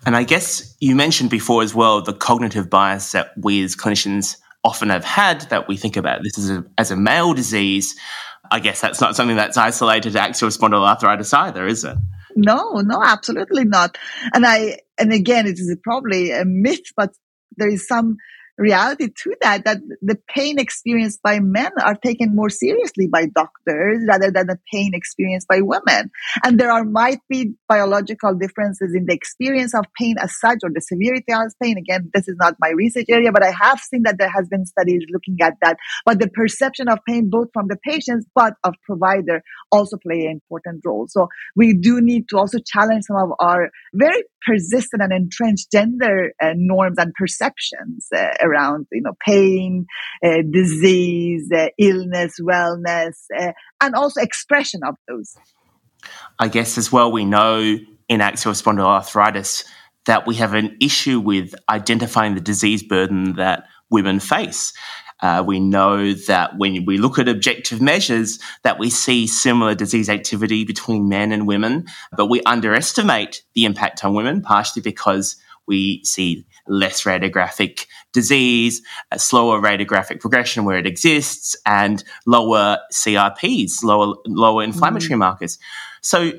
And 0.05 0.15
I 0.15 0.23
guess 0.23 0.75
you 0.79 0.95
mentioned 0.95 1.29
before 1.29 1.63
as 1.63 1.73
well 1.73 2.01
the 2.01 2.13
cognitive 2.13 2.69
bias 2.69 3.11
that 3.11 3.31
we 3.37 3.63
as 3.63 3.75
clinicians 3.75 4.37
often 4.63 4.89
have 4.89 5.03
had 5.03 5.41
that 5.41 5.67
we 5.67 5.77
think 5.77 5.95
about 5.95 6.23
this 6.23 6.37
as 6.37 6.49
a, 6.49 6.65
as 6.77 6.91
a 6.91 6.95
male 6.95 7.33
disease. 7.33 7.95
I 8.51 8.59
guess 8.59 8.81
that's 8.81 9.01
not 9.01 9.15
something 9.15 9.35
that's 9.35 9.57
isolated 9.57 10.13
to 10.13 10.21
axial 10.21 10.49
spondyloarthritis 10.49 11.33
either, 11.33 11.65
is 11.65 11.83
it? 11.83 11.97
No, 12.35 12.81
no, 12.81 13.01
absolutely 13.03 13.63
not. 13.63 13.97
And 14.33 14.45
I, 14.45 14.79
and 14.97 15.13
again, 15.13 15.47
it 15.47 15.57
is 15.59 15.75
probably 15.83 16.31
a 16.31 16.45
myth, 16.45 16.91
but 16.97 17.11
there 17.57 17.69
is 17.69 17.87
some 17.87 18.17
reality 18.57 19.09
to 19.23 19.35
that 19.41 19.65
that 19.65 19.77
the 20.01 20.17
pain 20.33 20.59
experienced 20.59 21.21
by 21.21 21.39
men 21.39 21.71
are 21.83 21.95
taken 21.95 22.35
more 22.35 22.49
seriously 22.49 23.07
by 23.07 23.25
doctors 23.25 24.03
rather 24.07 24.31
than 24.31 24.47
the 24.47 24.57
pain 24.71 24.91
experienced 24.93 25.47
by 25.47 25.61
women. 25.61 26.09
And 26.43 26.59
there 26.59 26.71
are 26.71 26.83
might 26.83 27.19
be 27.29 27.53
biological 27.67 28.33
differences 28.35 28.93
in 28.95 29.05
the 29.05 29.13
experience 29.13 29.73
of 29.73 29.85
pain 29.99 30.15
as 30.19 30.39
such 30.39 30.59
or 30.63 30.69
the 30.73 30.81
severity 30.81 31.25
of 31.33 31.53
pain. 31.61 31.77
Again 31.77 32.09
this 32.13 32.27
is 32.27 32.35
not 32.39 32.55
my 32.59 32.69
research 32.69 33.07
area 33.09 33.31
but 33.31 33.43
i 33.43 33.51
have 33.51 33.79
seen 33.79 34.03
that 34.03 34.17
there 34.17 34.31
has 34.33 34.47
been 34.47 34.65
studies 34.65 35.03
looking 35.11 35.37
at 35.41 35.55
that. 35.61 35.77
But 36.05 36.19
the 36.19 36.29
perception 36.29 36.87
of 36.87 36.99
pain 37.07 37.29
both 37.29 37.49
from 37.53 37.67
the 37.67 37.77
patients 37.83 38.25
but 38.33 38.53
of 38.63 38.75
provider 38.85 39.41
also 39.71 39.97
play 39.97 40.25
an 40.25 40.31
important 40.31 40.81
role. 40.85 41.07
So 41.09 41.27
we 41.55 41.73
do 41.73 42.01
need 42.01 42.29
to 42.29 42.37
also 42.37 42.59
challenge 42.65 43.05
some 43.05 43.17
of 43.17 43.31
our 43.39 43.69
very 43.93 44.23
persistent 44.45 45.01
and 45.01 45.11
entrenched 45.11 45.71
gender 45.71 46.31
uh, 46.41 46.53
norms 46.55 46.97
and 46.97 47.13
perceptions 47.13 48.07
uh, 48.15 48.27
around 48.45 48.87
you 48.91 49.01
know 49.01 49.13
pain, 49.25 49.85
uh, 50.23 50.37
disease, 50.49 51.51
uh, 51.51 51.67
illness, 51.77 52.39
wellness, 52.39 53.15
uh, 53.37 53.51
and 53.81 53.95
also 53.95 54.21
expression 54.21 54.81
of 54.85 54.95
those. 55.07 55.35
I 56.39 56.47
guess 56.47 56.77
as 56.77 56.91
well, 56.91 57.11
we 57.11 57.25
know 57.25 57.77
in 58.07 58.21
axial 58.21 58.53
spondyloarthritis 58.53 59.65
that 60.05 60.27
we 60.27 60.35
have 60.35 60.53
an 60.53 60.77
issue 60.79 61.19
with 61.19 61.55
identifying 61.67 62.35
the 62.35 62.41
disease 62.41 62.83
burden 62.83 63.35
that 63.37 63.65
women 63.89 64.19
face. 64.19 64.73
Uh, 65.21 65.43
we 65.45 65.59
know 65.59 66.13
that 66.13 66.57
when 66.57 66.85
we 66.85 66.97
look 66.97 67.17
at 67.17 67.27
objective 67.27 67.81
measures, 67.81 68.39
that 68.63 68.77
we 68.77 68.89
see 68.89 69.25
similar 69.27 69.73
disease 69.73 70.09
activity 70.09 70.65
between 70.65 71.07
men 71.07 71.31
and 71.31 71.47
women, 71.47 71.85
but 72.15 72.27
we 72.27 72.41
underestimate 72.43 73.43
the 73.53 73.65
impact 73.65 74.03
on 74.03 74.13
women, 74.13 74.41
partially 74.41 74.81
because 74.81 75.37
we 75.67 76.03
see 76.03 76.45
less 76.67 77.03
radiographic 77.03 77.85
disease, 78.13 78.81
a 79.11 79.19
slower 79.19 79.59
radiographic 79.59 80.19
progression 80.19 80.65
where 80.65 80.77
it 80.77 80.87
exists, 80.87 81.55
and 81.65 82.03
lower 82.25 82.79
CRPs, 82.93 83.83
lower 83.83 84.15
lower 84.25 84.63
inflammatory 84.63 85.15
mm. 85.15 85.19
markers. 85.19 85.59
So 86.01 86.31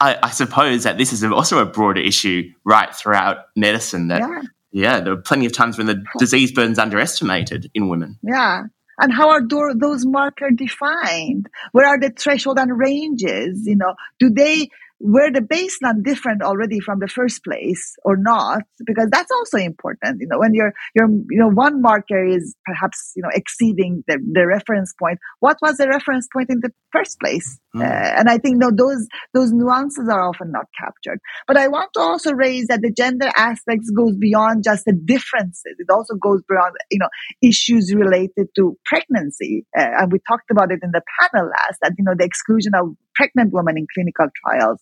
I, 0.00 0.18
I, 0.22 0.30
suppose 0.30 0.84
that 0.84 0.98
this 0.98 1.12
is 1.12 1.22
also 1.24 1.58
a 1.58 1.66
broader 1.66 2.00
issue 2.00 2.50
right 2.64 2.94
throughout 2.94 3.46
medicine 3.54 4.08
that 4.08 4.20
yeah. 4.20 4.42
yeah 4.72 5.00
there 5.00 5.12
are 5.12 5.20
plenty 5.20 5.46
of 5.46 5.52
times 5.52 5.76
when 5.76 5.86
the 5.86 6.02
disease 6.18 6.52
burden 6.52 6.72
is 6.72 6.78
underestimated 6.78 7.70
in 7.74 7.88
women. 7.88 8.18
Yeah. 8.22 8.64
And 8.98 9.12
how 9.12 9.30
are 9.30 9.40
those 9.46 10.04
markers 10.04 10.52
defined? 10.56 11.48
Where 11.72 11.86
are 11.86 11.98
the 11.98 12.10
threshold 12.10 12.58
and 12.58 12.78
ranges? 12.78 13.66
You 13.66 13.76
know, 13.76 13.94
do 14.18 14.28
they 14.28 14.68
were 15.00 15.30
the 15.30 15.40
baseline 15.40 16.04
different 16.04 16.42
already 16.42 16.78
from 16.78 16.98
the 17.00 17.08
first 17.08 17.42
place 17.42 17.94
or 18.04 18.16
not? 18.16 18.62
Because 18.84 19.08
that's 19.10 19.30
also 19.30 19.58
important 19.58 20.20
you 20.20 20.28
know 20.28 20.38
when 20.38 20.54
you're 20.54 20.72
you're 20.94 21.08
know 21.08 21.48
one 21.48 21.80
marker 21.80 22.24
is 22.24 22.54
perhaps 22.64 23.12
you 23.16 23.22
know 23.22 23.30
exceeding 23.32 24.04
the, 24.06 24.18
the 24.32 24.46
reference 24.46 24.92
point 25.00 25.18
what 25.40 25.56
was 25.62 25.76
the 25.76 25.88
reference 25.88 26.28
point 26.32 26.50
in 26.50 26.60
the 26.60 26.70
first 26.92 27.18
place? 27.20 27.58
Mm. 27.74 27.82
uh, 27.82 28.18
and 28.18 28.28
i 28.28 28.36
think 28.36 28.54
you 28.54 28.58
know, 28.58 28.72
those 28.74 29.06
those 29.32 29.52
nuances 29.52 30.08
are 30.08 30.20
often 30.20 30.50
not 30.50 30.66
captured. 30.78 31.20
But 31.46 31.56
i 31.56 31.68
want 31.68 31.90
to 31.94 32.00
also 32.00 32.32
raise 32.32 32.66
that 32.66 32.82
the 32.82 32.92
gender 32.92 33.30
aspects 33.36 33.90
goes 33.90 34.16
beyond 34.16 34.64
just 34.64 34.84
the 34.84 34.92
differences. 34.92 35.76
It 35.78 35.90
also 35.90 36.14
goes 36.14 36.42
beyond 36.48 36.74
you 36.90 36.98
know 36.98 37.08
issues 37.42 37.94
related 37.94 38.48
to 38.56 38.76
pregnancy. 38.84 39.66
Uh, 39.76 39.90
and 39.98 40.12
we 40.12 40.18
talked 40.28 40.50
about 40.50 40.72
it 40.72 40.80
in 40.82 40.90
the 40.92 41.02
panel 41.20 41.48
last 41.48 41.78
that 41.82 41.92
you 41.96 42.04
know 42.04 42.14
the 42.18 42.24
exclusion 42.24 42.72
of 42.74 42.96
pregnant 43.20 43.52
women 43.52 43.76
in 43.76 43.86
clinical 43.94 44.28
trials 44.42 44.78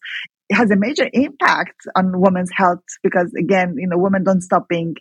it 0.49 0.55
has 0.55 0.71
a 0.71 0.77
major 0.77 1.09
impact 1.13 1.77
on 1.95 2.21
women's 2.21 2.51
health 2.55 2.85
because 3.03 3.33
again, 3.39 3.75
you 3.77 3.87
know, 3.87 3.99
women 3.99 4.25
don't 4.25 4.41
stop 4.41 4.67
being 4.69 4.95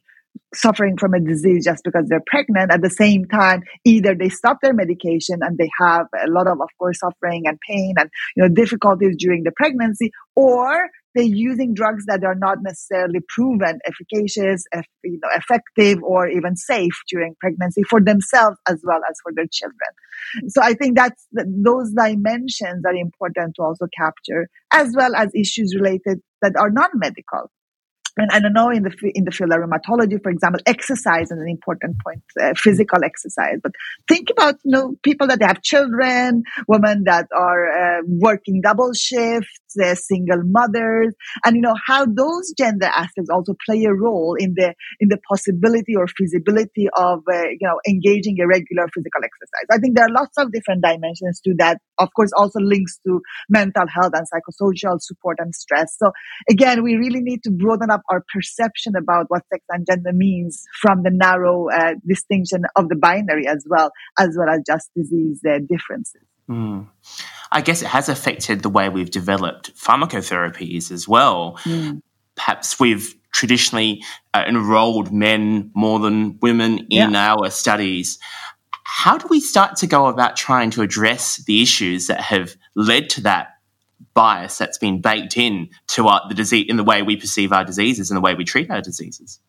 suffering 0.54 0.98
from 0.98 1.14
a 1.14 1.20
disease 1.20 1.66
just 1.66 1.84
because 1.84 2.06
they're 2.08 2.24
pregnant. 2.26 2.72
At 2.72 2.82
the 2.82 2.90
same 2.90 3.26
time, 3.26 3.64
either 3.86 4.14
they 4.14 4.30
stop 4.30 4.58
their 4.62 4.74
medication 4.74 5.40
and 5.42 5.58
they 5.58 5.70
have 5.80 6.08
a 6.14 6.30
lot 6.30 6.48
of, 6.48 6.62
of 6.62 6.70
course, 6.78 7.00
suffering 7.00 7.44
and 7.46 7.58
pain 7.68 7.96
and, 7.98 8.10
you 8.36 8.44
know, 8.44 8.50
difficulties 8.50 9.16
during 9.18 9.44
the 9.44 9.52
pregnancy, 9.56 10.12
or 10.36 10.90
they're 11.18 11.26
using 11.26 11.74
drugs 11.74 12.06
that 12.06 12.24
are 12.24 12.36
not 12.36 12.60
necessarily 12.62 13.20
proven 13.28 13.80
efficacious, 13.86 14.64
you 15.04 15.20
know, 15.22 15.30
effective, 15.36 15.98
or 16.04 16.28
even 16.30 16.56
safe 16.56 16.94
during 17.10 17.36
pregnancy 17.42 17.82
for 17.90 18.00
themselves 18.00 18.58
as 18.70 18.80
well 18.86 19.02
as 19.10 19.18
for 19.24 19.32
their 19.36 19.48
children. 19.52 19.90
So 20.50 20.62
I 20.62 20.76
think 20.76 20.96
that's 20.96 21.26
those 21.34 21.92
dimensions 21.92 22.84
are 22.86 22.96
important 22.96 23.56
to 23.56 23.64
also 23.64 23.88
capture, 23.98 24.48
as 24.72 24.94
well 24.96 25.16
as 25.16 25.32
issues 25.34 25.76
related 25.76 26.20
that 26.42 26.56
are 26.56 26.70
non-medical 26.70 27.50
and 28.18 28.32
I 28.32 28.40
don't 28.40 28.54
know 28.54 28.70
in 28.70 28.84
the 28.84 28.94
in 29.14 29.24
the 29.26 29.32
field 29.32 29.52
of 29.52 29.60
rheumatology, 29.60 30.22
for 30.22 30.32
example, 30.32 30.60
exercise 30.66 31.32
is 31.32 31.40
an 31.40 31.48
important 31.48 31.98
point, 32.04 32.24
uh, 32.42 32.54
physical 32.56 33.04
exercise. 33.04 33.60
But 33.62 33.72
think 34.08 34.30
about 34.32 34.56
you 34.64 34.72
know 34.72 34.96
people 35.04 35.28
that 35.28 35.42
have 35.42 35.62
children, 35.62 36.44
women 36.68 37.04
that 37.06 37.28
are 37.36 38.00
uh, 38.00 38.02
working 38.08 38.62
double 38.62 38.94
shifts, 38.94 39.78
uh, 39.82 39.96
single 39.96 40.42
mothers, 40.44 41.14
and 41.46 41.56
you 41.56 41.62
know 41.62 41.76
how 41.86 42.06
those 42.06 42.54
gender 42.58 42.88
aspects 42.88 43.30
also 43.30 43.56
play 43.66 43.84
a 43.86 43.94
role 43.94 44.36
in 44.40 44.54
the 44.56 44.74
in 45.00 45.10
the 45.10 45.20
possibility 45.30 45.96
or 45.96 46.08
feasibility 46.08 46.88
of 46.98 47.20
uh, 47.32 47.44
you 47.50 47.68
know 47.68 47.80
engaging 47.88 48.38
a 48.42 48.48
regular 48.48 48.88
physical 48.94 49.22
exercise. 49.24 49.68
I 49.72 49.78
think 49.78 49.96
there 49.96 50.06
are 50.06 50.14
lots 50.14 50.38
of 50.38 50.52
different 50.52 50.84
dimensions 50.84 51.40
to 51.46 51.54
that. 51.60 51.80
Of 52.00 52.10
course, 52.16 52.32
also 52.36 52.60
links 52.60 53.00
to 53.06 53.22
mental 53.50 53.86
health 53.88 54.14
and 54.14 54.26
psychosocial 54.26 54.98
support 55.02 55.38
and 55.40 55.54
stress. 55.54 55.96
So 55.98 56.12
again, 56.50 56.84
we 56.84 56.96
really 56.96 57.22
need 57.22 57.44
to 57.44 57.52
broaden 57.52 57.90
up 57.90 58.02
our 58.10 58.24
perception 58.34 58.96
about 58.96 59.26
what 59.30 59.44
sex 59.52 59.64
and 59.70 59.86
gender 59.86 60.14
means 60.14 60.64
from 60.82 61.04
the 61.04 61.10
narrow 61.12 61.70
uh, 61.70 61.94
distinction 62.08 62.64
of 62.76 62.90
the 62.90 62.96
binary 62.96 63.48
as 63.48 63.66
well, 63.70 63.92
as 64.20 64.36
well 64.38 64.50
as 64.50 64.62
just 64.66 64.90
disease 64.96 65.42
uh, 65.48 65.60
differences. 65.68 66.22
Mm. 66.50 66.88
I 67.52 67.62
guess 67.62 67.82
it 67.82 67.88
has 67.88 68.10
affected 68.10 68.62
the 68.62 68.70
way 68.70 68.90
we've 68.90 69.12
developed 69.12 69.76
pharmacotherapies 69.76 70.92
as 70.92 71.08
well. 71.08 71.58
Mm. 71.64 72.02
Perhaps 72.36 72.80
we've 72.80 73.16
traditionally 73.34 74.04
uh, 74.34 74.44
enrolled 74.48 75.12
men 75.12 75.72
more 75.74 76.00
than 76.00 76.38
women 76.42 76.80
in 76.90 77.12
yeah. 77.12 77.34
our 77.34 77.50
studies. 77.50 78.20
How 78.84 79.18
do 79.18 79.28
we 79.30 79.40
start 79.40 79.76
to 79.78 79.88
go 79.88 80.08
about 80.08 80.36
trying 80.36 80.72
to 80.72 80.82
address 80.82 81.38
the 81.46 81.62
issues 81.62 82.08
that 82.08 82.22
have 82.22 82.56
led 82.76 83.10
to 83.12 83.22
that 83.22 83.57
bias 84.14 84.58
that's 84.58 84.78
been 84.78 85.02
baked 85.02 85.38
in 85.38 85.70
to 85.88 86.08
our, 86.08 86.28
the 86.28 86.36
disease 86.36 86.66
in 86.70 86.78
the 86.78 86.84
way 86.84 87.02
we 87.02 87.16
perceive 87.16 87.52
our 87.52 87.64
diseases 87.64 88.10
and 88.10 88.18
the 88.18 88.22
way 88.22 88.34
we 88.34 88.44
treat 88.44 88.70
our 88.70 88.82
diseases. 88.82 89.40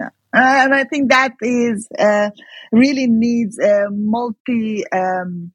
Yeah. 0.00 0.08
And 0.32 0.74
I 0.74 0.84
think 0.84 1.10
that 1.10 1.32
is 1.40 1.88
uh, 1.98 2.30
really 2.72 3.06
needs 3.06 3.58
a 3.58 3.88
multi 3.90 4.84
um, 4.90 5.52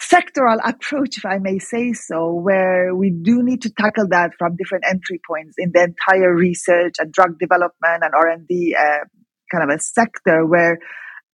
sectoral 0.00 0.58
approach, 0.62 1.18
if 1.18 1.26
I 1.26 1.38
may 1.38 1.58
say 1.58 1.92
so, 1.92 2.32
where 2.32 2.94
we 2.94 3.10
do 3.10 3.42
need 3.42 3.62
to 3.62 3.70
tackle 3.70 4.08
that 4.10 4.32
from 4.38 4.56
different 4.56 4.84
entry 4.88 5.20
points 5.26 5.56
in 5.58 5.72
the 5.72 5.84
entire 5.84 6.34
research 6.34 6.94
and 6.98 7.12
drug 7.12 7.38
development 7.38 8.02
and 8.02 8.14
R 8.14 8.28
and 8.28 8.46
D 8.46 8.76
uh, 8.78 9.04
kind 9.50 9.70
of 9.70 9.74
a 9.74 9.80
sector 9.80 10.46
where 10.46 10.78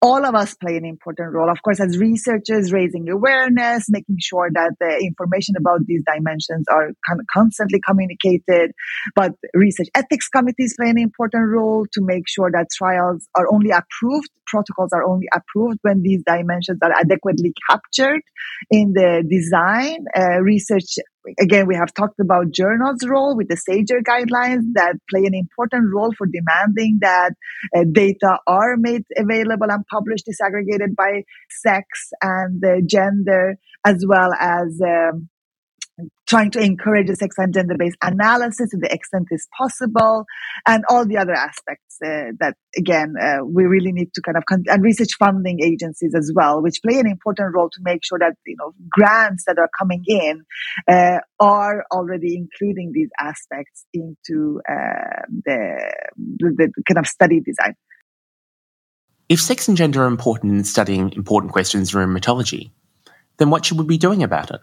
all 0.05 0.27
of 0.27 0.35
us 0.35 0.55
play 0.55 0.77
an 0.77 0.85
important 0.85 1.33
role. 1.33 1.51
Of 1.51 1.63
course, 1.63 1.81
as 1.81 1.97
researchers, 1.97 2.75
raising 2.75 3.09
awareness, 3.09 3.87
making 3.89 4.19
sure 4.21 4.51
that 4.53 4.73
the 4.79 4.99
information 5.03 5.55
about 5.59 5.87
these 5.87 6.03
dimensions 6.05 6.67
are 6.71 6.91
constantly 7.33 7.81
communicated. 7.81 8.73
But 9.17 9.33
research 9.55 9.89
ethics 9.95 10.29
committees 10.29 10.75
play 10.79 10.91
an 10.91 10.99
important 10.99 11.49
role 11.49 11.87
to 11.93 12.03
make 12.03 12.29
sure 12.29 12.51
that 12.53 12.67
trials 12.77 13.27
are 13.35 13.51
only 13.51 13.71
approved, 13.71 14.29
protocols 14.47 14.91
are 14.93 15.05
only 15.05 15.27
approved 15.33 15.79
when 15.81 16.03
these 16.03 16.23
dimensions 16.27 16.81
are 16.83 16.93
adequately 16.93 17.55
captured 17.71 18.21
in 18.71 18.93
the 18.93 19.25
design. 19.27 20.05
Uh, 20.15 20.43
research 20.43 20.99
again, 21.41 21.67
we 21.67 21.75
have 21.77 21.93
talked 21.95 22.21
about 22.21 22.51
journals' 22.51 23.07
role 23.07 23.37
with 23.37 23.49
the 23.49 23.57
SAGER 23.57 24.01
guidelines 24.03 24.65
that 24.75 24.97
play 25.11 25.25
an 25.25 25.35
important 25.35 25.93
role 25.95 26.13
for 26.17 26.27
demanding 26.27 26.99
that 27.01 27.33
uh, 27.77 27.85
data 27.91 28.39
are 28.47 28.77
made 28.77 29.03
available 29.17 29.71
and 29.71 29.85
published 29.87 30.27
disaggregated 30.27 30.95
by 30.97 31.23
sex 31.51 32.11
and 32.23 32.63
uh, 32.65 32.81
gender, 32.87 33.57
as 33.85 34.05
well 34.07 34.33
as 34.39 34.81
um, 34.83 35.29
trying 36.27 36.51
to 36.51 36.61
encourage 36.61 37.09
a 37.09 37.17
sex 37.17 37.37
and 37.39 37.55
gender 37.55 37.77
based 37.79 37.97
analysis 38.03 38.71
to 38.71 38.79
the 38.79 38.93
extent 38.93 39.29
is 39.31 39.47
possible, 39.57 40.25
and 40.67 40.83
all 40.89 41.07
the 41.07 41.17
other 41.17 41.33
aspects 41.33 41.99
uh, 42.05 42.33
that, 42.41 42.55
again, 42.77 43.15
uh, 43.21 43.45
we 43.45 43.65
really 43.65 43.93
need 43.93 44.13
to 44.15 44.21
kind 44.21 44.37
of, 44.37 44.45
con- 44.47 44.65
and 44.67 44.83
research 44.83 45.11
funding 45.19 45.61
agencies 45.63 46.15
as 46.17 46.33
well, 46.35 46.61
which 46.63 46.81
play 46.85 46.99
an 46.99 47.07
important 47.07 47.55
role 47.55 47.71
to 47.71 47.81
make 47.83 48.05
sure 48.05 48.19
that, 48.19 48.33
you 48.47 48.57
know, 48.59 48.73
grants 48.91 49.45
that 49.47 49.59
are 49.59 49.71
coming 49.79 50.03
in 50.07 50.43
uh, 50.89 51.19
are 51.39 51.85
already 51.93 52.37
including 52.37 52.91
these 52.93 53.11
aspects 53.21 53.87
into 53.93 54.61
uh, 54.69 55.23
the, 55.45 55.93
the, 56.17 56.73
the 56.77 56.83
kind 56.89 56.99
of 56.99 57.07
study 57.07 57.41
design. 57.41 57.75
If 59.29 59.41
sex 59.41 59.69
and 59.69 59.77
gender 59.77 60.03
are 60.03 60.07
important 60.07 60.53
in 60.53 60.65
studying 60.65 61.13
important 61.13 61.53
questions 61.53 61.95
in 61.95 62.01
rheumatology, 62.01 62.73
then 63.39 63.51
what 63.51 63.65
should 63.65 63.79
we 63.79 63.85
be 63.85 63.99
doing 63.99 64.23
about 64.23 64.51
it? 64.51 64.61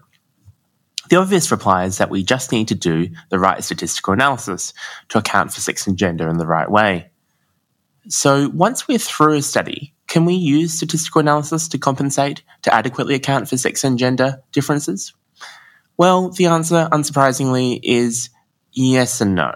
The 1.11 1.17
obvious 1.17 1.51
reply 1.51 1.83
is 1.83 1.97
that 1.97 2.09
we 2.09 2.23
just 2.23 2.53
need 2.53 2.69
to 2.69 2.75
do 2.75 3.09
the 3.27 3.37
right 3.37 3.61
statistical 3.61 4.13
analysis 4.13 4.73
to 5.09 5.17
account 5.17 5.51
for 5.51 5.59
sex 5.59 5.85
and 5.85 5.97
gender 5.97 6.29
in 6.29 6.37
the 6.37 6.47
right 6.47 6.71
way. 6.71 7.11
So 8.07 8.47
once 8.53 8.87
we're 8.87 8.97
through 8.97 9.33
a 9.33 9.41
study, 9.41 9.93
can 10.07 10.23
we 10.23 10.35
use 10.35 10.73
statistical 10.73 11.19
analysis 11.19 11.67
to 11.67 11.77
compensate 11.77 12.43
to 12.61 12.73
adequately 12.73 13.15
account 13.15 13.49
for 13.49 13.57
sex 13.57 13.83
and 13.83 13.99
gender 13.99 14.41
differences? 14.53 15.13
Well, 15.97 16.29
the 16.29 16.45
answer, 16.45 16.87
unsurprisingly, 16.93 17.81
is 17.83 18.29
yes 18.71 19.19
and 19.19 19.35
no. 19.35 19.53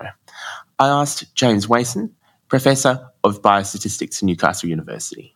I 0.77 0.89
asked 0.89 1.33
James 1.35 1.69
Wason, 1.69 2.13
Professor 2.49 3.07
of 3.23 3.41
Biostatistics 3.41 4.17
at 4.17 4.23
Newcastle 4.23 4.67
University. 4.67 5.34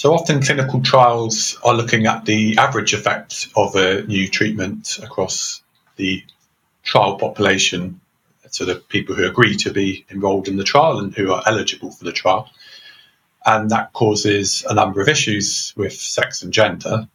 So 0.00 0.14
often 0.14 0.40
clinical 0.40 0.80
trials 0.80 1.58
are 1.62 1.74
looking 1.74 2.06
at 2.06 2.24
the 2.24 2.56
average 2.56 2.94
effect 2.94 3.48
of 3.54 3.76
a 3.76 4.00
new 4.00 4.28
treatment 4.28 4.98
across 5.02 5.60
the 5.96 6.24
trial 6.82 7.18
population, 7.18 8.00
so 8.48 8.64
the 8.64 8.76
people 8.76 9.14
who 9.14 9.26
agree 9.26 9.56
to 9.56 9.70
be 9.70 10.06
enrolled 10.10 10.48
in 10.48 10.56
the 10.56 10.64
trial 10.64 11.00
and 11.00 11.14
who 11.14 11.34
are 11.34 11.42
eligible 11.44 11.90
for 11.90 12.04
the 12.04 12.12
trial. 12.12 12.48
And 13.44 13.68
that 13.72 13.92
causes 13.92 14.64
a 14.66 14.72
number 14.72 15.02
of 15.02 15.08
issues 15.10 15.74
with 15.76 15.92
sex 15.92 16.40
and 16.40 16.50
gender. 16.50 17.06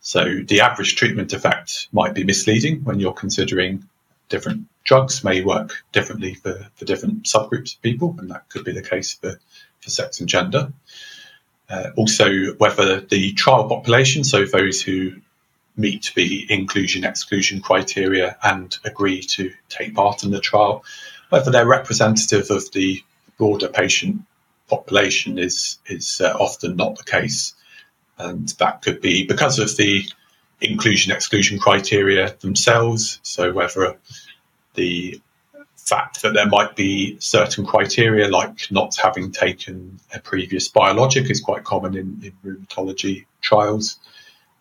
So 0.00 0.40
the 0.44 0.62
average 0.62 0.96
treatment 0.96 1.32
effect 1.32 1.86
might 1.92 2.14
be 2.14 2.24
misleading 2.24 2.82
when 2.82 2.98
you're 2.98 3.12
considering 3.12 3.88
different 4.28 4.66
drugs 4.82 5.22
may 5.22 5.42
work 5.42 5.84
differently 5.92 6.34
for, 6.34 6.70
for 6.74 6.84
different 6.86 7.26
subgroups 7.26 7.76
of 7.76 7.82
people, 7.82 8.16
and 8.18 8.32
that 8.32 8.48
could 8.48 8.64
be 8.64 8.72
the 8.72 8.82
case 8.82 9.14
for, 9.14 9.38
for 9.78 9.90
sex 9.90 10.18
and 10.18 10.28
gender. 10.28 10.72
Uh, 11.70 11.90
also, 11.96 12.52
whether 12.54 13.00
the 13.00 13.32
trial 13.34 13.68
population, 13.68 14.24
so 14.24 14.44
those 14.44 14.82
who 14.82 15.12
meet 15.76 16.12
the 16.16 16.46
inclusion 16.52 17.04
exclusion 17.04 17.60
criteria 17.60 18.36
and 18.42 18.76
agree 18.84 19.22
to 19.22 19.52
take 19.68 19.94
part 19.94 20.24
in 20.24 20.30
the 20.30 20.40
trial, 20.40 20.84
whether 21.28 21.50
they're 21.50 21.66
representative 21.66 22.50
of 22.50 22.70
the 22.72 23.02
broader 23.38 23.68
patient 23.68 24.22
population 24.68 25.38
is 25.38 25.78
is 25.86 26.20
uh, 26.20 26.32
often 26.38 26.76
not 26.76 26.96
the 26.96 27.04
case, 27.04 27.54
and 28.18 28.48
that 28.58 28.82
could 28.82 29.00
be 29.00 29.24
because 29.26 29.58
of 29.58 29.76
the 29.76 30.04
inclusion 30.60 31.12
exclusion 31.12 31.58
criteria 31.58 32.34
themselves. 32.40 33.20
So 33.22 33.52
whether 33.52 33.96
the 34.74 35.20
fact 35.84 36.22
that 36.22 36.34
there 36.34 36.46
might 36.46 36.76
be 36.76 37.18
certain 37.20 37.66
criteria, 37.66 38.28
like 38.28 38.70
not 38.70 38.96
having 38.96 39.32
taken 39.32 39.98
a 40.14 40.20
previous 40.20 40.68
biologic, 40.68 41.30
is 41.30 41.40
quite 41.40 41.64
common 41.64 41.96
in, 41.96 42.20
in 42.22 42.32
rheumatology 42.44 43.26
trials. 43.40 43.98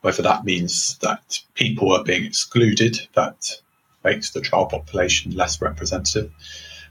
Whether 0.01 0.23
that 0.23 0.45
means 0.45 0.97
that 0.99 1.39
people 1.55 1.93
are 1.93 2.03
being 2.03 2.25
excluded, 2.25 2.99
that 3.13 3.59
makes 4.03 4.31
the 4.31 4.41
trial 4.41 4.65
population 4.65 5.35
less 5.35 5.61
representative. 5.61 6.31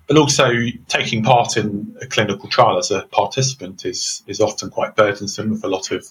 But 0.07 0.17
also, 0.17 0.51
taking 0.89 1.23
part 1.23 1.57
in 1.57 1.97
a 2.01 2.07
clinical 2.07 2.49
trial 2.49 2.79
as 2.79 2.91
a 2.91 3.03
participant 3.03 3.85
is, 3.85 4.23
is 4.27 4.41
often 4.41 4.71
quite 4.71 4.97
burdensome 4.97 5.51
with 5.51 5.65
a 5.65 5.69
lot 5.69 5.91
of 5.91 6.11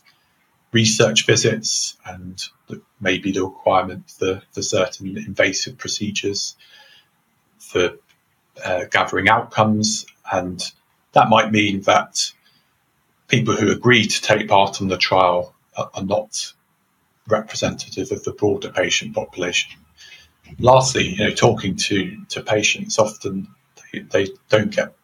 research 0.72 1.26
visits 1.26 1.98
and 2.06 2.44
maybe 3.00 3.32
the 3.32 3.44
requirement 3.44 4.10
for, 4.10 4.42
for 4.52 4.62
certain 4.62 5.18
invasive 5.18 5.78
procedures 5.78 6.56
for 7.58 7.98
uh, 8.64 8.86
gathering 8.92 9.30
outcomes, 9.30 10.06
and 10.32 10.64
that 11.14 11.30
might 11.30 11.52
mean 11.52 11.82
that 11.82 12.32
people 13.28 13.56
who 13.56 13.72
agree 13.72 14.06
to 14.06 14.22
take 14.22 14.48
part 14.48 14.82
in 14.82 14.88
the 14.88 14.98
trial 14.98 15.56
are, 15.76 15.90
are 15.94 16.04
not 16.04 16.54
representative 17.28 18.12
of 18.12 18.24
the 18.24 18.32
broader 18.32 18.70
patient 18.70 19.14
population. 19.14 19.80
Lastly, 20.60 21.10
you 21.10 21.18
know, 21.18 21.32
talking 21.32 21.76
to, 21.76 22.26
to 22.30 22.42
patients, 22.42 23.00
often 23.00 23.48
they, 23.92 24.00
they 24.00 24.28
don't 24.50 24.74
get 24.74 24.96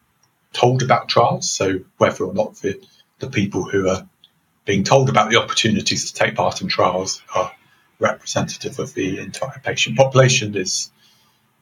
told 0.52 0.82
about 0.82 1.08
trials, 1.08 1.50
so 1.50 1.80
whether 1.98 2.24
or 2.24 2.32
not 2.32 2.56
the, 2.56 2.80
the 3.18 3.28
people 3.28 3.64
who 3.64 3.88
are 3.88 4.08
being 4.64 4.84
told 4.84 5.10
about 5.10 5.30
the 5.30 5.40
opportunities 5.40 6.10
to 6.10 6.14
take 6.14 6.34
part 6.34 6.62
in 6.62 6.68
trials 6.68 7.22
are 7.34 7.52
representative 7.98 8.78
of 8.78 8.94
the 8.94 9.18
entire 9.18 9.60
patient 9.62 9.96
population 9.96 10.56
is 10.56 10.90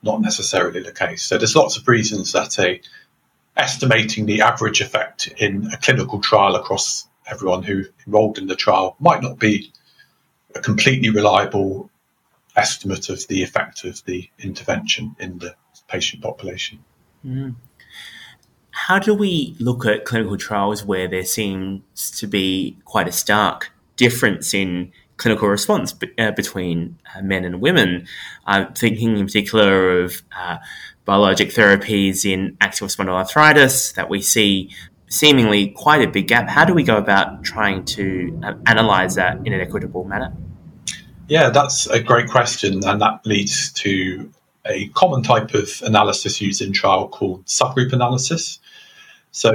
not 0.02 0.20
necessarily 0.20 0.82
the 0.82 0.92
case. 0.92 1.22
So 1.22 1.38
there's 1.38 1.56
lots 1.56 1.76
of 1.76 1.86
reasons 1.88 2.32
that 2.32 2.58
a 2.58 2.80
estimating 3.56 4.26
the 4.26 4.40
average 4.40 4.80
effect 4.80 5.28
in 5.36 5.66
a 5.72 5.76
clinical 5.76 6.20
trial 6.20 6.56
across 6.56 7.06
everyone 7.26 7.62
who 7.62 7.84
enrolled 8.06 8.38
in 8.38 8.46
the 8.46 8.56
trial 8.56 8.96
might 8.98 9.22
not 9.22 9.38
be 9.38 9.72
a 10.54 10.60
completely 10.60 11.10
reliable 11.10 11.90
estimate 12.56 13.08
of 13.08 13.26
the 13.28 13.42
effect 13.42 13.84
of 13.84 14.02
the 14.04 14.28
intervention 14.38 15.14
in 15.18 15.38
the 15.38 15.54
patient 15.88 16.22
population. 16.22 16.78
Mm. 17.24 17.54
How 18.70 18.98
do 18.98 19.14
we 19.14 19.54
look 19.58 19.86
at 19.86 20.04
clinical 20.04 20.36
trials 20.36 20.84
where 20.84 21.06
there 21.06 21.24
seems 21.24 22.10
to 22.12 22.26
be 22.26 22.78
quite 22.84 23.06
a 23.06 23.12
stark 23.12 23.70
difference 23.96 24.54
in 24.54 24.92
clinical 25.22 25.48
response 25.48 25.94
uh, 26.18 26.32
between 26.32 26.98
uh, 27.14 27.22
men 27.22 27.44
and 27.44 27.60
women. 27.60 28.06
I'm 28.44 28.74
thinking 28.74 29.16
in 29.16 29.24
particular 29.24 30.02
of 30.02 30.20
uh, 30.36 30.58
biologic 31.04 31.50
therapies 31.50 32.24
in 32.24 32.56
axial 32.60 32.88
spondyloarthritis 32.88 33.94
that 33.94 34.10
we 34.10 34.20
see 34.20 34.70
seemingly 35.08 35.68
quite 35.68 36.02
a 36.02 36.10
big 36.10 36.26
gap. 36.26 36.48
How 36.48 36.64
do 36.64 36.74
we 36.74 36.82
go 36.82 36.96
about 36.96 37.44
trying 37.44 37.84
to 37.96 38.40
uh, 38.42 38.54
analyze 38.66 39.14
that 39.14 39.46
in 39.46 39.52
an 39.52 39.60
equitable 39.60 40.04
manner? 40.04 40.32
Yeah, 41.28 41.50
that's 41.50 41.86
a 41.86 42.02
great 42.02 42.28
question, 42.28 42.84
and 42.84 43.00
that 43.00 43.24
leads 43.24 43.72
to 43.84 44.30
a 44.66 44.88
common 44.88 45.22
type 45.22 45.54
of 45.54 45.82
analysis 45.82 46.40
used 46.40 46.60
in 46.62 46.72
trial 46.72 47.08
called 47.08 47.46
subgroup 47.46 47.92
analysis. 47.92 48.58
So 49.30 49.52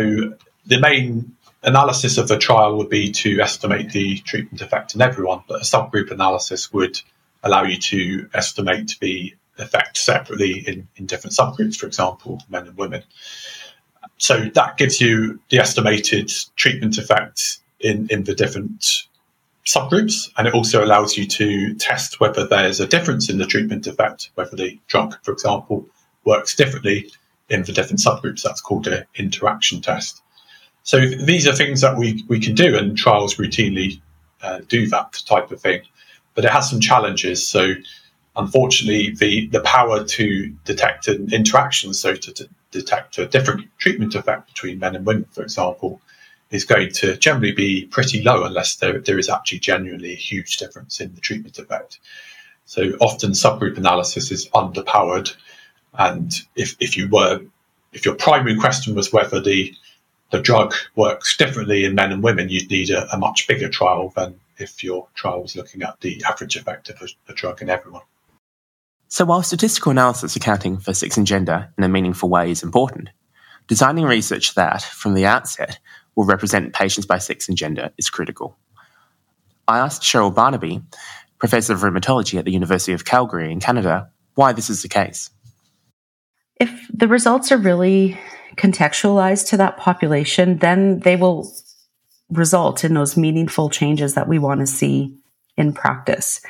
the 0.66 0.80
main 0.80 1.37
analysis 1.64 2.18
of 2.18 2.28
the 2.28 2.38
trial 2.38 2.78
would 2.78 2.90
be 2.90 3.12
to 3.12 3.40
estimate 3.42 3.92
the 3.92 4.20
treatment 4.20 4.62
effect 4.62 4.96
in 4.96 5.02
everyone, 5.02 5.44
but 5.48 5.62
a 5.62 5.66
subgroup 5.66 6.12
analysis 6.12 6.72
would 6.72 7.02
allow 7.44 7.64
you 7.64 7.78
to 7.78 8.30
estimate 8.34 8.98
the 9.02 9.36
effect 9.58 9.98
separately 9.98 10.60
in, 10.68 10.88
in 10.98 11.06
different 11.06 11.36
subgroups, 11.36 11.76
for 11.76 11.88
example, 11.88 12.42
men 12.50 12.68
and 12.68 12.78
women. 12.78 13.04
So 14.18 14.50
that 14.54 14.78
gives 14.78 15.00
you 15.02 15.40
the 15.50 15.60
estimated 15.60 16.32
treatment 16.56 16.98
effect 16.98 17.60
in, 17.80 18.08
in 18.10 18.24
the 18.24 18.36
different 18.36 19.08
subgroups, 19.66 20.32
and 20.38 20.48
it 20.48 20.54
also 20.54 20.84
allows 20.84 21.18
you 21.18 21.28
to 21.28 21.74
test 21.76 22.20
whether 22.20 22.48
there's 22.48 22.80
a 22.80 22.88
difference 22.88 23.30
in 23.30 23.38
the 23.38 23.46
treatment 23.46 23.86
effect, 23.86 24.32
whether 24.36 24.56
the 24.56 24.80
drug, 24.88 25.18
for 25.24 25.32
example, 25.32 25.86
works 26.24 26.56
differently 26.56 27.12
in 27.50 27.64
the 27.64 27.74
different 27.74 28.00
subgroups. 28.00 28.44
That's 28.44 28.62
called 28.62 28.88
an 28.88 29.06
interaction 29.16 29.82
test. 29.82 30.22
So 30.88 31.02
these 31.02 31.46
are 31.46 31.54
things 31.54 31.82
that 31.82 31.98
we, 31.98 32.24
we 32.30 32.40
can 32.40 32.56
do, 32.56 32.78
and 32.78 32.98
trials 32.98 33.36
routinely 33.36 34.00
uh, 34.42 34.62
do 34.70 34.88
that 34.88 35.22
type 35.28 35.52
of 35.52 35.60
thing. 35.60 35.82
But 36.34 36.46
it 36.46 36.52
has 36.52 36.70
some 36.70 36.80
challenges. 36.80 37.46
So 37.46 37.74
unfortunately, 38.38 39.14
the, 39.14 39.48
the 39.48 39.60
power 39.60 40.06
to 40.06 40.48
detect 40.64 41.10
an 41.10 41.34
interaction, 41.34 41.94
so 41.94 42.16
to, 42.16 42.34
to 42.36 42.50
detect 42.72 43.18
a 43.18 43.26
different 43.26 43.68
treatment 43.80 44.16
effect 44.16 44.48
between 44.48 44.80
men 44.80 44.96
and 44.96 45.06
women, 45.06 45.26
for 45.32 45.44
example, 45.44 46.00
is 46.52 46.64
going 46.64 46.94
to 46.94 47.18
generally 47.18 47.52
be 47.52 47.86
pretty 47.88 48.24
low 48.24 48.46
unless 48.46 48.78
there, 48.78 49.00
there 49.00 49.20
is 49.20 49.28
actually 49.28 49.60
genuinely 49.60 50.14
a 50.14 50.16
huge 50.16 50.56
difference 50.56 51.02
in 51.02 51.14
the 51.16 51.20
treatment 51.20 51.60
effect. 51.60 52.00
So 52.64 52.94
often 53.02 53.32
subgroup 53.32 53.78
analysis 53.78 54.32
is 54.32 54.48
underpowered. 54.52 55.36
And 55.94 56.34
if, 56.56 56.78
if 56.80 56.96
you 56.96 57.10
were, 57.10 57.42
if 57.92 58.06
your 58.06 58.16
primary 58.16 58.56
question 58.56 58.96
was 58.96 59.12
whether 59.12 59.42
the 59.42 59.76
the 60.32 60.42
drug 60.42 60.74
works 60.96 61.38
differently 61.38 61.86
in 61.86 61.96
men 61.96 62.12
and 62.12 62.24
women, 62.24 62.50
you'd 62.50 62.70
need 62.70 62.90
a, 62.90 63.12
a 63.14 63.18
much 63.18 63.48
bigger 63.48 63.70
trial 63.70 64.14
than 64.16 64.40
if 64.58 64.84
your 64.84 65.08
trial 65.16 65.42
was 65.42 65.56
looking 65.56 65.84
at 65.84 66.00
the 66.02 66.22
average 66.28 66.56
effect 66.56 66.90
of 66.90 67.02
a, 67.02 67.32
a 67.32 67.34
drug 67.34 67.62
in 67.62 67.70
everyone. 67.70 68.02
So 69.08 69.24
while 69.24 69.42
statistical 69.42 69.92
analysis 69.92 70.36
accounting 70.36 70.80
for 70.80 70.94
sex 70.94 71.16
and 71.16 71.26
gender 71.26 71.72
in 71.78 71.84
a 71.84 71.90
meaningful 71.90 72.30
way 72.30 72.52
is 72.52 72.64
important, 72.64 73.10
designing 73.68 74.06
research 74.06 74.56
that, 74.56 74.82
from 74.82 75.14
the 75.14 75.26
outset, 75.26 75.80
will 76.16 76.26
represent 76.26 76.74
patients 76.74 77.06
by 77.06 77.20
sex 77.20 77.48
and 77.48 77.58
gender 77.58 77.92
is 77.98 78.10
critical. 78.10 78.58
I 79.68 79.80
asked 79.80 80.02
Cheryl 80.02 80.34
Barnabe, 80.34 80.84
Professor 81.40 81.74
of 81.74 81.82
Rheumatology 81.82 82.40
at 82.40 82.46
the 82.46 82.52
University 82.52 82.94
of 82.94 83.06
Calgary 83.06 83.52
in 83.52 83.60
Canada, 83.60 84.10
why 84.36 84.52
this 84.52 84.70
is 84.70 84.82
the 84.82 84.90
case. 84.90 85.30
If 86.60 86.88
the 86.92 87.08
results 87.08 87.52
are 87.52 87.58
really 87.58 88.20
contextualized 88.58 89.50
to 89.50 89.58
that 89.58 89.78
population, 89.78 90.58
then 90.58 91.00
they 91.00 91.16
will 91.16 91.52
result 92.30 92.84
in 92.84 92.94
those 92.94 93.16
meaningful 93.16 93.70
changes 93.70 94.16
that 94.16 94.28
we 94.28 94.40
want 94.40 94.60
to 94.60 94.68
see 94.68 95.16
in 95.56 95.74
practice. 95.74 96.42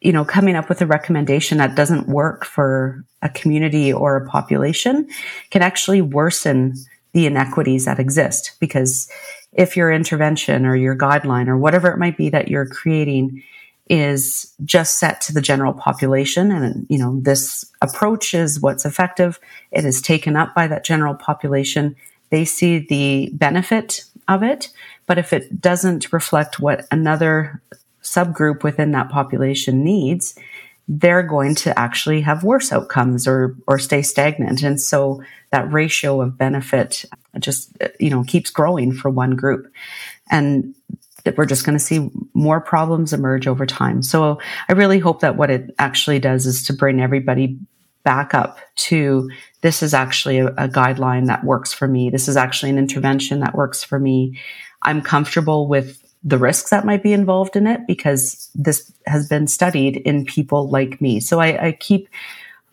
You 0.00 0.12
know, 0.12 0.24
coming 0.24 0.56
up 0.56 0.68
with 0.68 0.80
a 0.82 0.86
recommendation 0.86 1.58
that 1.58 1.74
doesn't 1.74 2.08
work 2.08 2.44
for 2.44 3.04
a 3.22 3.28
community 3.28 3.92
or 3.92 4.16
a 4.16 4.28
population 4.28 5.08
can 5.50 5.62
actually 5.62 6.02
worsen 6.02 6.74
the 7.12 7.26
inequities 7.26 7.84
that 7.84 7.98
exist 7.98 8.56
because 8.58 9.08
if 9.52 9.76
your 9.76 9.92
intervention 9.92 10.64
or 10.64 10.74
your 10.74 10.96
guideline 10.96 11.46
or 11.46 11.58
whatever 11.58 11.90
it 11.90 11.98
might 11.98 12.16
be 12.16 12.30
that 12.30 12.48
you're 12.48 12.66
creating 12.66 13.42
is 13.88 14.54
just 14.64 14.98
set 14.98 15.20
to 15.22 15.32
the 15.32 15.40
general 15.40 15.72
population. 15.72 16.50
And 16.50 16.86
you 16.88 16.98
know 16.98 17.20
this 17.20 17.64
approach 17.80 18.34
is 18.34 18.60
what's 18.60 18.84
effective. 18.84 19.40
It 19.70 19.84
is 19.84 20.00
taken 20.00 20.36
up 20.36 20.54
by 20.54 20.66
that 20.68 20.84
general 20.84 21.14
population. 21.14 21.96
They 22.30 22.44
see 22.44 22.78
the 22.78 23.30
benefit 23.34 24.04
of 24.28 24.42
it. 24.42 24.70
But 25.06 25.18
if 25.18 25.32
it 25.32 25.60
doesn't 25.60 26.12
reflect 26.12 26.60
what 26.60 26.86
another 26.90 27.60
subgroup 28.02 28.62
within 28.62 28.92
that 28.92 29.10
population 29.10 29.84
needs 29.84 30.34
they're 30.88 31.22
going 31.22 31.54
to 31.54 31.78
actually 31.78 32.20
have 32.20 32.44
worse 32.44 32.72
outcomes 32.72 33.26
or 33.26 33.56
or 33.66 33.78
stay 33.78 34.02
stagnant. 34.02 34.62
And 34.62 34.80
so 34.80 35.22
that 35.50 35.72
ratio 35.72 36.20
of 36.20 36.36
benefit 36.36 37.04
just 37.38 37.76
you 38.00 38.10
know 38.10 38.24
keeps 38.24 38.50
growing 38.50 38.92
for 38.92 39.08
one 39.08 39.36
group. 39.36 39.72
And 40.30 40.74
that 41.24 41.36
we're 41.36 41.46
just 41.46 41.64
going 41.64 41.76
to 41.76 41.84
see 41.84 42.10
more 42.34 42.60
problems 42.60 43.12
emerge 43.12 43.46
over 43.46 43.66
time 43.66 44.02
so 44.02 44.38
i 44.68 44.72
really 44.72 44.98
hope 44.98 45.20
that 45.20 45.36
what 45.36 45.50
it 45.50 45.74
actually 45.78 46.18
does 46.18 46.46
is 46.46 46.62
to 46.62 46.72
bring 46.72 47.00
everybody 47.00 47.58
back 48.04 48.34
up 48.34 48.58
to 48.74 49.30
this 49.60 49.82
is 49.82 49.94
actually 49.94 50.38
a, 50.38 50.48
a 50.48 50.68
guideline 50.68 51.26
that 51.26 51.44
works 51.44 51.72
for 51.72 51.86
me 51.86 52.10
this 52.10 52.28
is 52.28 52.36
actually 52.36 52.70
an 52.70 52.78
intervention 52.78 53.40
that 53.40 53.54
works 53.54 53.84
for 53.84 53.98
me 53.98 54.38
i'm 54.82 55.00
comfortable 55.00 55.68
with 55.68 56.02
the 56.24 56.38
risks 56.38 56.70
that 56.70 56.84
might 56.84 57.02
be 57.02 57.12
involved 57.12 57.56
in 57.56 57.66
it 57.66 57.80
because 57.86 58.50
this 58.54 58.92
has 59.06 59.28
been 59.28 59.46
studied 59.46 59.96
in 59.98 60.24
people 60.24 60.68
like 60.68 61.00
me. 61.00 61.20
So 61.20 61.40
I, 61.40 61.66
I 61.66 61.72
keep 61.72 62.08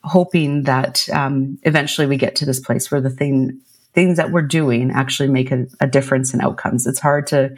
hoping 0.04 0.64
that 0.64 1.08
um, 1.10 1.58
eventually 1.64 2.08
we 2.08 2.18
get 2.18 2.36
to 2.38 2.46
this 2.46 2.60
place 2.60 2.92
where 2.92 3.02
the 3.02 3.10
thing 3.10 3.60
things 3.94 4.18
that 4.18 4.32
we're 4.32 4.44
doing 4.44 4.92
actually 4.92 5.30
make 5.30 5.52
a, 5.52 5.66
a, 5.80 5.88
difference 5.88 6.32
in 6.32 6.42
outcomes. 6.42 6.86
It's 6.86 7.00
hard 7.00 7.26
to 7.28 7.56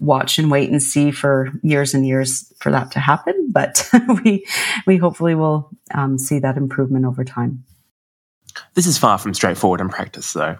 watch 0.00 0.38
and 0.38 0.50
wait 0.50 0.70
and 0.70 0.82
see 0.82 1.10
for 1.10 1.50
years 1.62 1.94
and 1.94 2.06
years 2.06 2.52
for 2.60 2.70
that 2.70 2.90
to 2.92 3.00
happen, 3.00 3.48
but 3.50 3.88
we 4.24 4.46
we 4.86 4.96
hopefully 4.96 5.34
will 5.34 5.70
um, 5.94 6.18
see 6.18 6.38
that 6.38 6.56
improvement 6.56 7.04
over 7.04 7.24
time. 7.24 7.64
This 8.74 8.86
is 8.86 8.98
far 8.98 9.18
from 9.18 9.34
straightforward 9.34 9.80
in 9.80 9.88
practice, 9.88 10.32
though. 10.32 10.58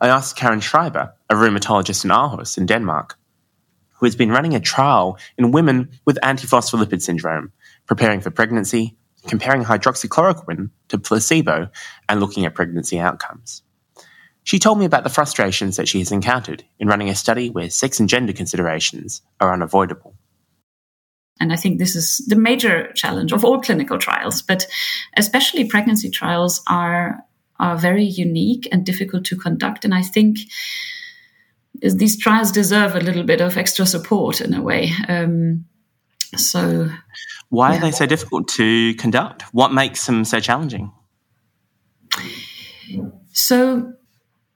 I 0.00 0.08
asked 0.08 0.36
Karen 0.36 0.60
Schreiber, 0.60 1.12
a 1.28 1.34
rheumatologist 1.34 2.04
in 2.04 2.10
Aarhus 2.10 2.56
in 2.56 2.66
Denmark, 2.66 3.18
who 3.98 4.06
has 4.06 4.16
been 4.16 4.30
running 4.30 4.54
a 4.54 4.60
trial 4.60 5.18
in 5.36 5.52
women 5.52 5.90
with 6.06 6.18
antiphospholipid 6.22 7.02
syndrome, 7.02 7.52
preparing 7.86 8.20
for 8.20 8.30
pregnancy, 8.30 8.96
comparing 9.26 9.62
hydroxychloroquine 9.62 10.70
to 10.88 10.98
placebo, 10.98 11.68
and 12.08 12.20
looking 12.20 12.46
at 12.46 12.54
pregnancy 12.54 12.98
outcomes. 12.98 13.62
She 14.44 14.58
told 14.58 14.78
me 14.78 14.84
about 14.84 15.04
the 15.04 15.10
frustrations 15.10 15.76
that 15.76 15.88
she 15.88 15.98
has 15.98 16.12
encountered 16.12 16.64
in 16.78 16.88
running 16.88 17.08
a 17.08 17.14
study 17.14 17.50
where 17.50 17.70
sex 17.70 18.00
and 18.00 18.08
gender 18.08 18.32
considerations 18.32 19.22
are 19.38 19.52
unavoidable. 19.52 20.14
And 21.38 21.52
I 21.52 21.56
think 21.56 21.78
this 21.78 21.96
is 21.96 22.18
the 22.28 22.36
major 22.36 22.92
challenge 22.92 23.32
of 23.32 23.44
all 23.44 23.60
clinical 23.60 23.98
trials, 23.98 24.42
but 24.42 24.66
especially 25.16 25.64
pregnancy 25.64 26.10
trials 26.10 26.62
are, 26.68 27.20
are 27.58 27.76
very 27.76 28.04
unique 28.04 28.68
and 28.70 28.84
difficult 28.84 29.24
to 29.26 29.36
conduct. 29.36 29.84
And 29.84 29.94
I 29.94 30.02
think 30.02 30.38
these 31.80 32.18
trials 32.18 32.52
deserve 32.52 32.94
a 32.94 33.00
little 33.00 33.24
bit 33.24 33.40
of 33.40 33.56
extra 33.56 33.86
support 33.86 34.40
in 34.40 34.52
a 34.52 34.62
way. 34.62 34.92
Um, 35.08 35.64
so, 36.36 36.90
why 37.48 37.72
yeah. 37.72 37.78
are 37.78 37.80
they 37.80 37.90
so 37.90 38.06
difficult 38.06 38.48
to 38.48 38.94
conduct? 38.94 39.42
What 39.54 39.72
makes 39.72 40.06
them 40.06 40.24
so 40.24 40.40
challenging? 40.40 40.92
So, 43.32 43.94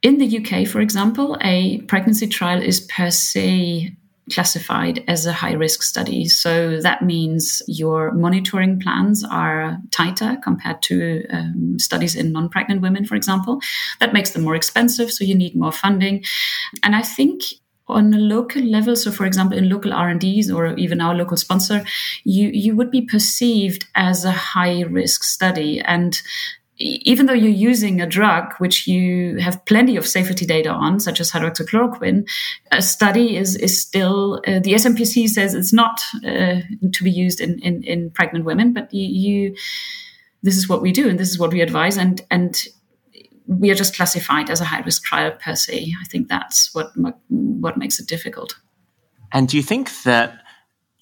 in 0.05 0.19
the 0.19 0.39
UK, 0.39 0.69
for 0.69 0.81
example, 0.81 1.39
a 1.41 1.81
pregnancy 1.89 2.29
trial 2.29 2.63
is 2.63 2.81
per 2.81 3.11
se 3.11 3.97
classified 4.31 5.03
as 5.09 5.25
a 5.25 5.33
high 5.33 5.53
risk 5.53 5.83
study. 5.83 6.27
So 6.29 6.81
that 6.83 7.03
means 7.03 7.63
your 7.67 8.13
monitoring 8.13 8.81
plans 8.81 9.25
are 9.25 9.79
tighter 9.91 10.37
compared 10.45 10.83
to 10.83 11.25
um, 11.31 11.79
studies 11.79 12.15
in 12.17 12.33
non 12.33 12.51
pregnant 12.51 12.83
women, 12.83 13.07
for 13.07 13.17
example. 13.17 13.61
That 14.01 14.13
makes 14.13 14.31
them 14.31 14.43
more 14.43 14.55
expensive, 14.55 15.11
so 15.11 15.25
you 15.25 15.35
need 15.35 15.57
more 15.57 15.73
funding. 15.73 16.23
And 16.83 16.95
I 16.95 17.03
think 17.03 17.43
on 17.87 18.15
a 18.15 18.19
local 18.19 18.63
level 18.63 18.97
so 18.97 19.13
for 19.13 19.27
example 19.27 19.59
in 19.59 19.69
local 19.69 19.93
r&ds 19.93 20.51
or 20.51 20.75
even 20.79 21.03
our 21.03 21.15
local 21.15 21.37
sponsor 21.37 21.85
you 22.25 22.49
you 22.49 22.75
would 22.75 22.91
be 22.91 23.03
perceived 23.03 23.85
as 23.95 24.25
a 24.25 24.33
high 24.33 24.81
risk 24.85 25.23
study 25.23 25.81
and 25.81 26.23
even 26.77 27.27
though 27.27 27.33
you're 27.33 27.51
using 27.51 28.01
a 28.01 28.07
drug 28.07 28.55
which 28.59 28.87
you 28.87 29.37
have 29.39 29.65
plenty 29.65 29.97
of 29.97 30.07
safety 30.07 30.45
data 30.45 30.71
on, 30.71 30.99
such 30.99 31.21
as 31.21 31.31
hydroxychloroquine, 31.31 32.29
a 32.73 32.83
study 32.83 33.37
is 33.37 33.55
is 33.57 33.81
still 33.81 34.41
uh, 34.47 34.59
the 34.59 34.75
SMPC 34.75 35.29
says 35.29 35.55
it's 35.55 35.73
not 35.73 36.03
uh, 36.27 36.61
to 36.93 37.05
be 37.05 37.11
used 37.11 37.41
in, 37.41 37.61
in, 37.61 37.85
in 37.85 38.11
pregnant 38.11 38.45
women, 38.45 38.73
but 38.73 38.93
you, 38.93 39.07
you, 39.07 39.57
this 40.43 40.57
is 40.57 40.69
what 40.69 40.83
we 40.83 40.91
do 40.91 41.09
and 41.09 41.19
this 41.19 41.31
is 41.31 41.39
what 41.39 41.53
we 41.53 41.61
advise, 41.61 41.97
and 41.97 42.23
and 42.31 42.65
we 43.47 43.71
are 43.71 43.77
just 43.77 43.95
classified 43.95 44.51
as 44.51 44.61
a 44.61 44.65
high 44.65 44.81
risk 44.81 45.05
trial 45.05 45.33
per 45.33 45.55
se. 45.55 45.93
I 46.03 46.09
think 46.09 46.29
that's 46.29 46.75
what 46.75 46.91
what 47.29 47.77
makes 47.77 48.01
it 48.01 48.09
difficult. 48.09 48.59
And 49.33 49.49
do 49.49 49.57
you 49.57 49.63
think 49.63 49.91
that 50.03 50.44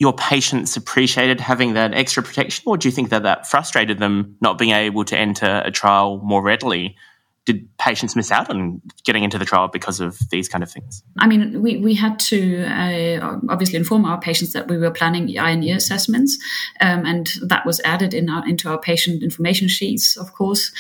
your 0.02 0.12
patients 0.12 0.76
appreciated 0.76 1.40
having 1.40 1.74
that 1.74 1.94
extra 1.94 2.24
protection, 2.24 2.64
or 2.66 2.76
do 2.76 2.88
you 2.88 2.92
think 2.92 3.10
that 3.10 3.22
that 3.22 3.46
frustrated 3.46 4.00
them 4.00 4.36
not 4.40 4.58
being 4.58 4.72
able 4.72 5.04
to 5.04 5.16
enter 5.16 5.62
a 5.64 5.70
trial 5.70 6.20
more 6.24 6.42
readily? 6.42 6.96
Did 7.44 7.68
patients 7.78 8.16
miss 8.16 8.32
out 8.32 8.50
on 8.50 8.82
getting 9.04 9.22
into 9.22 9.38
the 9.38 9.44
trial 9.44 9.68
because 9.68 10.00
of 10.00 10.18
these 10.32 10.48
kind 10.48 10.64
of 10.64 10.70
things? 10.72 11.04
I 11.20 11.28
mean, 11.28 11.62
we, 11.62 11.76
we 11.76 11.94
had 11.94 12.18
to 12.30 12.64
uh, 12.64 13.38
obviously 13.48 13.76
inform 13.78 14.04
our 14.04 14.20
patients 14.20 14.52
that 14.54 14.66
we 14.66 14.76
were 14.76 14.90
planning 14.90 15.38
eye 15.38 15.54
assessments, 15.70 16.36
um, 16.80 17.06
and 17.06 17.32
that 17.46 17.64
was 17.64 17.80
added 17.84 18.12
in 18.12 18.28
our, 18.28 18.44
into 18.48 18.68
our 18.68 18.80
patient 18.80 19.22
information 19.22 19.68
sheets, 19.68 20.16
of 20.16 20.32
course. 20.32 20.72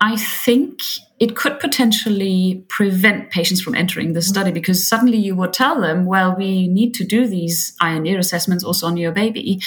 I 0.00 0.16
think 0.16 0.80
it 1.18 1.34
could 1.34 1.58
potentially 1.58 2.64
prevent 2.68 3.30
patients 3.30 3.60
from 3.60 3.74
entering 3.74 4.12
the 4.12 4.22
study 4.22 4.52
because 4.52 4.86
suddenly 4.86 5.18
you 5.18 5.34
would 5.34 5.52
tell 5.52 5.80
them, 5.80 6.04
well, 6.04 6.36
we 6.36 6.68
need 6.68 6.94
to 6.94 7.04
do 7.04 7.26
these 7.26 7.74
eye 7.80 7.90
and 7.92 8.06
ear 8.06 8.18
assessments 8.18 8.62
also 8.62 8.86
on 8.86 8.96
your 8.96 9.10
baby. 9.10 9.60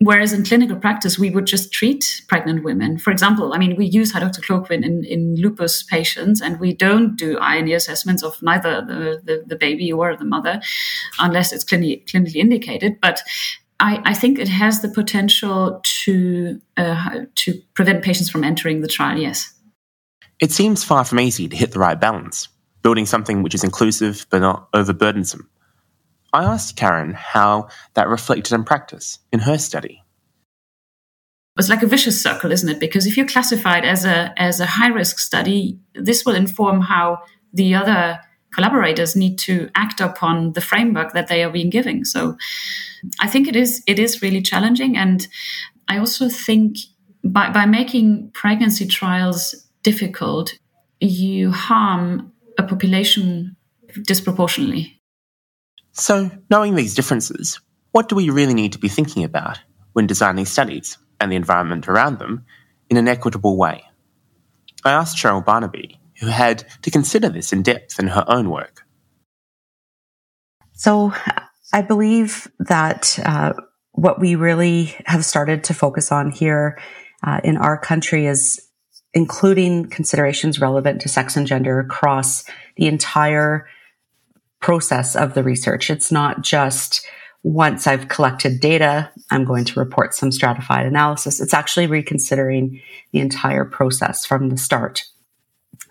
Whereas 0.00 0.32
in 0.32 0.44
clinical 0.44 0.76
practice, 0.76 1.18
we 1.18 1.30
would 1.30 1.46
just 1.46 1.72
treat 1.72 2.22
pregnant 2.28 2.64
women. 2.64 2.98
For 2.98 3.12
example, 3.12 3.54
I 3.54 3.58
mean, 3.58 3.76
we 3.76 3.86
use 3.86 4.12
hydroxychloroquine 4.12 4.84
in, 4.84 5.04
in 5.04 5.36
lupus 5.36 5.84
patients, 5.84 6.42
and 6.42 6.58
we 6.58 6.74
don't 6.74 7.16
do 7.16 7.38
eye 7.38 7.56
and 7.56 7.68
ear 7.68 7.76
assessments 7.76 8.22
of 8.22 8.42
neither 8.42 8.82
the, 8.82 9.22
the, 9.24 9.44
the 9.46 9.56
baby 9.56 9.92
or 9.92 10.16
the 10.16 10.24
mother 10.24 10.60
unless 11.20 11.52
it's 11.52 11.64
clinically, 11.64 12.04
clinically 12.06 12.36
indicated. 12.36 13.00
But 13.00 13.22
I, 13.80 14.00
I, 14.04 14.14
think 14.14 14.38
it 14.38 14.48
has 14.48 14.82
the 14.82 14.88
potential 14.88 15.80
to 15.82 16.60
uh, 16.76 17.20
to 17.34 17.62
prevent 17.74 18.04
patients 18.04 18.30
from 18.30 18.44
entering 18.44 18.80
the 18.80 18.88
trial. 18.88 19.18
Yes. 19.18 19.52
It 20.40 20.52
seems 20.52 20.84
far 20.84 21.04
from 21.04 21.20
easy 21.20 21.48
to 21.48 21.56
hit 21.56 21.72
the 21.72 21.78
right 21.78 22.00
balance, 22.00 22.48
building 22.82 23.06
something 23.06 23.42
which 23.42 23.54
is 23.54 23.64
inclusive 23.64 24.26
but 24.30 24.40
not 24.40 24.70
overburdensome. 24.72 25.46
I 26.32 26.44
asked 26.44 26.76
Karen 26.76 27.14
how 27.14 27.68
that 27.94 28.08
reflected 28.08 28.52
in 28.54 28.64
practice 28.64 29.18
in 29.32 29.40
her 29.40 29.58
study. 29.58 30.02
It's 31.56 31.68
like 31.68 31.84
a 31.84 31.86
vicious 31.86 32.20
circle, 32.20 32.50
isn't 32.50 32.68
it? 32.68 32.80
Because 32.80 33.06
if 33.06 33.16
you're 33.16 33.26
classified 33.26 33.84
as 33.84 34.04
a 34.04 34.34
as 34.36 34.58
a 34.58 34.66
high 34.66 34.88
risk 34.88 35.18
study, 35.18 35.78
this 35.94 36.24
will 36.24 36.34
inform 36.34 36.80
how 36.80 37.22
the 37.52 37.74
other 37.76 38.20
collaborators 38.54 39.16
need 39.16 39.38
to 39.40 39.68
act 39.74 40.00
upon 40.00 40.52
the 40.52 40.60
framework 40.60 41.12
that 41.12 41.28
they 41.28 41.42
are 41.42 41.50
being 41.50 41.70
given. 41.70 42.04
So 42.04 42.36
I 43.20 43.28
think 43.28 43.48
it 43.48 43.56
is 43.56 43.82
it 43.86 43.98
is 43.98 44.22
really 44.22 44.42
challenging. 44.42 44.96
And 44.96 45.26
I 45.88 45.98
also 45.98 46.28
think 46.28 46.78
by, 47.22 47.50
by 47.50 47.66
making 47.66 48.30
pregnancy 48.32 48.86
trials 48.86 49.54
difficult, 49.82 50.58
you 51.00 51.50
harm 51.50 52.32
a 52.58 52.62
population 52.62 53.56
disproportionately. 54.06 55.00
So, 55.92 56.30
knowing 56.50 56.74
these 56.74 56.94
differences, 56.94 57.60
what 57.92 58.08
do 58.08 58.16
we 58.16 58.30
really 58.30 58.54
need 58.54 58.72
to 58.72 58.78
be 58.78 58.88
thinking 58.88 59.22
about 59.22 59.60
when 59.92 60.06
designing 60.06 60.44
studies? 60.44 60.98
and 61.20 61.32
the 61.32 61.36
environment 61.36 61.88
around 61.88 62.18
them 62.18 62.44
in 62.90 62.96
an 62.96 63.08
equitable 63.08 63.56
way. 63.56 63.82
I 64.84 64.92
asked 64.92 65.16
Cheryl 65.16 65.44
Barnabe, 65.44 65.96
who 66.20 66.26
had 66.26 66.64
to 66.82 66.90
consider 66.90 67.28
this 67.28 67.52
in 67.52 67.62
depth 67.62 67.98
in 67.98 68.08
her 68.08 68.24
own 68.28 68.50
work. 68.50 68.82
So 70.72 71.12
I 71.72 71.82
believe 71.82 72.48
that 72.60 73.18
uh, 73.24 73.54
what 73.92 74.20
we 74.20 74.34
really 74.34 74.94
have 75.06 75.24
started 75.24 75.64
to 75.64 75.74
focus 75.74 76.10
on 76.12 76.30
here 76.30 76.78
uh, 77.22 77.40
in 77.44 77.56
our 77.56 77.78
country 77.78 78.26
is 78.26 78.60
including 79.12 79.88
considerations 79.88 80.60
relevant 80.60 81.00
to 81.00 81.08
sex 81.08 81.36
and 81.36 81.46
gender 81.46 81.78
across 81.78 82.44
the 82.76 82.86
entire 82.86 83.66
process 84.60 85.14
of 85.14 85.34
the 85.34 85.42
research. 85.42 85.90
It's 85.90 86.10
not 86.10 86.42
just 86.42 87.06
once 87.44 87.86
I've 87.86 88.08
collected 88.08 88.60
data, 88.60 89.10
I'm 89.30 89.44
going 89.44 89.66
to 89.66 89.78
report 89.78 90.14
some 90.14 90.32
stratified 90.32 90.86
analysis. 90.86 91.40
It's 91.40 91.54
actually 91.54 91.86
reconsidering 91.86 92.80
the 93.12 93.20
entire 93.20 93.66
process 93.66 94.24
from 94.24 94.48
the 94.48 94.56
start. 94.56 95.04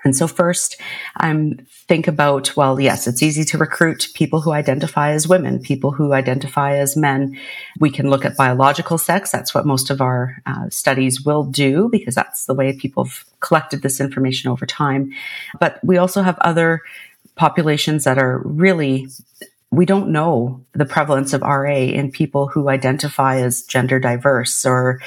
And 0.04 0.16
so 0.16 0.28
first, 0.28 0.80
I'm 1.18 1.66
think 1.88 2.08
about, 2.08 2.56
well, 2.56 2.80
yes, 2.80 3.08
it's 3.08 3.24
easy 3.24 3.44
to 3.46 3.58
recruit 3.58 4.10
people 4.14 4.42
who 4.42 4.52
identify 4.52 5.12
as 5.12 5.28
women, 5.28 5.60
people 5.60 5.92
who 5.92 6.14
identify 6.14 6.76
as 6.78 6.96
men. 6.96 7.38
We 7.80 7.90
can 7.90 8.10
look 8.10 8.26
at 8.26 8.38
biological 8.38 8.98
sex. 8.98 9.32
That's 9.32 9.54
what 9.54 9.66
most 9.66 9.90
of 9.90 10.02
our 10.02 10.38
uh, 10.46 10.70
studies 10.70 11.22
will 11.22 11.44
do 11.44 11.90
because 11.92 12.16
that's 12.16 12.46
the 12.46 12.54
way 12.54 12.74
people 12.74 13.06
have 13.06 13.26
collected 13.40 13.82
this 13.82 14.00
information 14.00 14.50
over 14.50 14.66
time. 14.66 15.12
But 15.60 15.80
we 15.84 15.98
also 15.98 16.22
have 16.22 16.38
other 16.40 16.82
populations 17.36 18.04
that 18.04 18.18
are 18.18 18.40
really 18.46 19.08
we 19.74 19.88
don't 19.88 20.12
know 20.12 20.64
the 20.74 20.86
prevalence 20.86 21.34
of 21.34 21.42
RA 21.42 21.74
in 21.74 22.12
people 22.12 22.48
who 22.48 22.70
identify 22.70 23.38
as 23.38 23.64
gender 23.64 24.00
diverse 24.00 24.68
or 24.68 25.02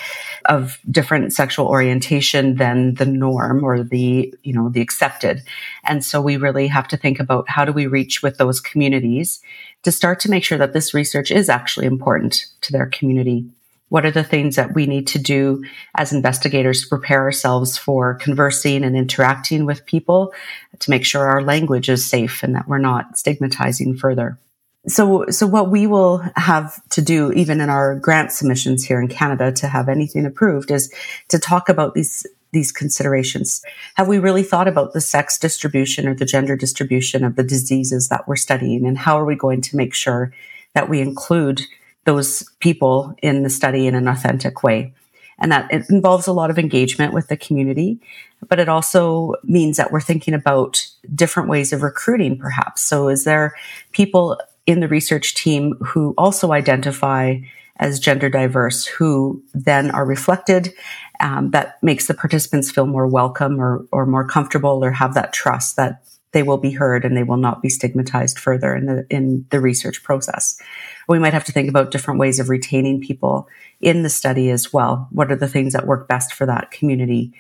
of 0.47 0.81
different 0.91 1.33
sexual 1.33 1.69
orientation 1.69 2.57
than 2.57 2.95
the 2.95 3.07
norm 3.07 3.63
or 3.63 3.85
the, 3.85 4.35
you 4.43 4.53
know, 4.53 4.69
the 4.69 4.81
accepted. 4.81 5.43
And 5.85 6.05
so 6.05 6.21
we 6.21 6.37
really 6.37 6.67
have 6.67 6.89
to 6.89 6.97
think 6.97 7.21
about 7.21 7.49
how 7.49 7.65
do 7.65 7.73
we 7.73 7.87
reach 7.87 8.25
with 8.25 8.39
those 8.39 8.61
communities 8.61 9.41
to 9.85 9.93
start 9.93 10.19
to 10.21 10.31
make 10.31 10.43
sure 10.43 10.59
that 10.59 10.73
this 10.73 10.93
research 10.93 11.31
is 11.31 11.49
actually 11.49 11.87
important 11.87 12.47
to 12.63 12.73
their 12.73 12.87
community. 12.87 13.47
What 13.89 14.05
are 14.05 14.11
the 14.11 14.25
things 14.25 14.57
that 14.57 14.75
we 14.75 14.87
need 14.87 15.07
to 15.09 15.21
do 15.21 15.65
as 15.95 16.13
investigators 16.13 16.83
to 16.83 16.89
prepare 16.89 17.23
ourselves 17.23 17.79
for 17.79 18.15
conversing 18.15 18.83
and 18.83 18.97
interacting 18.97 19.65
with 19.65 19.87
people 19.87 20.35
to 20.81 20.91
make 20.91 21.05
sure 21.05 21.25
our 21.25 21.43
language 21.43 21.89
is 21.89 22.05
safe 22.05 22.43
and 22.43 22.57
that 22.57 22.67
we're 22.67 22.79
not 22.79 23.17
stigmatizing 23.17 23.97
further? 23.97 24.41
So 24.89 25.27
so 25.31 25.47
what 25.47 25.71
we 25.71 25.87
will 25.87 26.19
have 26.37 26.81
to 26.91 27.03
do 27.03 27.33
even 27.33 27.61
in 27.61 27.71
our 27.71 27.97
grant 27.97 28.33
submissions 28.33 28.85
here 28.85 29.01
in 29.01 29.09
Canada 29.09 29.53
to 29.53 29.69
have 29.69 29.89
anything 29.89 30.27
approved 30.27 30.71
is 30.71 30.93
to 31.29 31.39
talk 31.39 31.69
about 31.69 31.95
these 31.95 32.27
these 32.53 32.73
considerations. 32.73 33.63
Have 33.95 34.09
we 34.09 34.19
really 34.19 34.43
thought 34.43 34.69
about 34.69 34.93
the 34.93 35.01
sex 35.01 35.37
distribution 35.39 36.07
or 36.09 36.15
the 36.15 36.25
gender 36.25 36.57
distribution 36.57 37.25
of 37.25 37.37
the 37.37 37.43
diseases 37.43 38.09
that 38.09 38.27
we're 38.27 38.37
studying? 38.37 38.87
And 38.87 38.97
how 38.97 39.19
are 39.19 39.27
we 39.27 39.35
going 39.35 39.61
to 39.63 39.77
make 39.77 39.93
sure 39.93 40.33
that 40.75 40.89
we 40.89 41.01
include 41.01 41.61
those 42.05 42.49
people 42.61 43.15
in 43.21 43.43
the 43.43 43.51
study 43.51 43.87
in 43.87 43.95
an 43.95 44.09
authentic 44.09 44.63
way? 44.63 44.95
And 45.39 45.53
that 45.53 45.71
it 45.71 45.91
involves 45.91 46.27
a 46.27 46.33
lot 46.33 46.51
of 46.51 46.59
engagement 46.59 47.13
with 47.13 47.29
the 47.29 47.37
community 47.37 48.01
but 48.49 48.59
it 48.59 48.69
also 48.69 49.35
means 49.43 49.77
that 49.77 49.91
we're 49.91 50.01
thinking 50.01 50.35
about 50.35 50.87
different 51.15 51.49
ways 51.49 51.73
of 51.73 51.83
recruiting 51.83 52.39
perhaps. 52.39 52.83
So 52.83 53.09
is 53.09 53.25
there 53.25 53.55
people 53.93 54.39
in 54.67 54.81
the 54.81 54.89
research 54.89 55.35
team 55.35 55.75
who 55.81 56.15
also 56.19 56.53
identify 56.53 57.37
as 57.79 58.01
gender 58.01 58.29
diverse, 58.29 58.87
who 58.87 59.43
then 59.55 59.91
are 59.91 60.05
reflected. 60.05 60.73
Um, 61.21 61.51
that 61.51 61.83
makes 61.83 62.07
the 62.07 62.15
participants 62.15 62.71
feel 62.71 62.87
more 62.87 63.07
welcome 63.07 63.61
or, 63.61 63.87
or 63.93 64.07
more 64.07 64.27
comfortable 64.27 64.85
or 64.85 64.91
have 64.91 65.15
that 65.15 65.33
trust 65.33 65.77
that 65.77 66.03
they 66.33 66.43
will 66.43 66.59
be 66.59 66.73
heard 66.73 67.05
and 67.05 67.17
they 67.17 67.23
will 67.23 67.39
not 67.39 67.63
be 67.63 67.71
stigmatized 67.71 68.39
further 68.39 68.75
in 68.75 68.85
the 68.85 69.07
in 69.09 69.47
the 69.51 69.61
research 69.61 70.03
process. 70.03 70.61
We 71.09 71.19
might 71.19 71.33
have 71.33 71.45
to 71.45 71.53
think 71.53 71.69
about 71.69 71.91
different 71.91 72.21
ways 72.21 72.39
of 72.39 72.51
retaining 72.51 73.01
people 73.01 73.49
in 73.81 74.03
the 74.03 74.11
study 74.11 74.51
as 74.51 74.73
well. 74.73 75.09
What 75.11 75.33
are 75.33 75.37
the 75.37 75.49
things 75.49 75.73
that 75.73 75.87
work 75.87 76.09
best 76.09 76.35
for 76.35 76.45
that 76.45 76.71
community? 76.71 77.33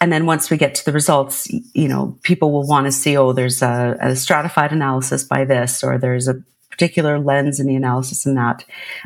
And 0.00 0.12
then 0.12 0.26
once 0.26 0.50
we 0.50 0.56
get 0.56 0.74
to 0.74 0.84
the 0.84 0.92
results, 0.92 1.48
you 1.74 1.86
know, 1.86 2.18
people 2.22 2.50
will 2.50 2.66
want 2.66 2.86
to 2.86 2.92
see, 2.92 3.16
oh, 3.16 3.32
there's 3.32 3.62
a, 3.62 3.96
a 4.00 4.16
stratified 4.16 4.72
analysis 4.72 5.22
by 5.22 5.44
this, 5.44 5.84
or 5.84 5.98
there's 5.98 6.26
a 6.26 6.42
particular 6.74 7.18
lens 7.18 7.60
in 7.60 7.68
the 7.68 7.76
analysis 7.76 8.26
and 8.26 8.36
that. 8.36 8.64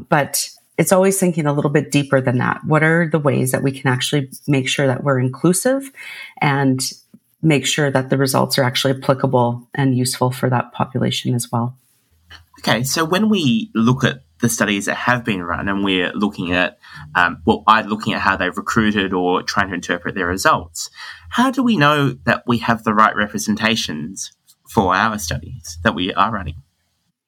But 0.08 0.48
it's 0.78 0.92
always 0.92 1.18
thinking 1.18 1.46
a 1.46 1.52
little 1.52 1.70
bit 1.70 1.90
deeper 1.90 2.20
than 2.20 2.38
that. 2.38 2.60
What 2.64 2.82
are 2.82 3.08
the 3.10 3.18
ways 3.18 3.52
that 3.52 3.62
we 3.62 3.72
can 3.72 3.92
actually 3.92 4.30
make 4.46 4.68
sure 4.68 4.86
that 4.86 5.04
we're 5.04 5.20
inclusive 5.20 5.90
and 6.40 6.80
make 7.42 7.66
sure 7.66 7.90
that 7.90 8.10
the 8.10 8.16
results 8.16 8.58
are 8.58 8.64
actually 8.64 8.94
applicable 8.94 9.68
and 9.74 9.96
useful 9.96 10.30
for 10.30 10.48
that 10.48 10.72
population 10.72 11.34
as 11.34 11.52
well? 11.52 11.76
Okay, 12.60 12.82
so 12.84 13.04
when 13.04 13.28
we 13.28 13.70
look 13.74 14.02
at 14.02 14.22
the 14.40 14.48
studies 14.48 14.86
that 14.86 14.94
have 14.94 15.24
been 15.24 15.42
run 15.42 15.68
and 15.68 15.84
we're 15.84 16.12
looking 16.12 16.52
at, 16.52 16.78
um, 17.14 17.42
well, 17.44 17.64
either 17.66 17.88
looking 17.88 18.14
at 18.14 18.20
how 18.20 18.36
they've 18.36 18.56
recruited 18.56 19.12
or 19.12 19.42
trying 19.42 19.68
to 19.68 19.74
interpret 19.74 20.14
their 20.14 20.26
results, 20.26 20.90
how 21.28 21.50
do 21.50 21.62
we 21.62 21.76
know 21.76 22.10
that 22.24 22.44
we 22.46 22.58
have 22.58 22.84
the 22.84 22.94
right 22.94 23.14
representations 23.14 24.32
for 24.68 24.94
our 24.94 25.18
studies 25.18 25.78
that 25.82 25.94
we 25.94 26.14
are 26.14 26.32
running? 26.32 26.56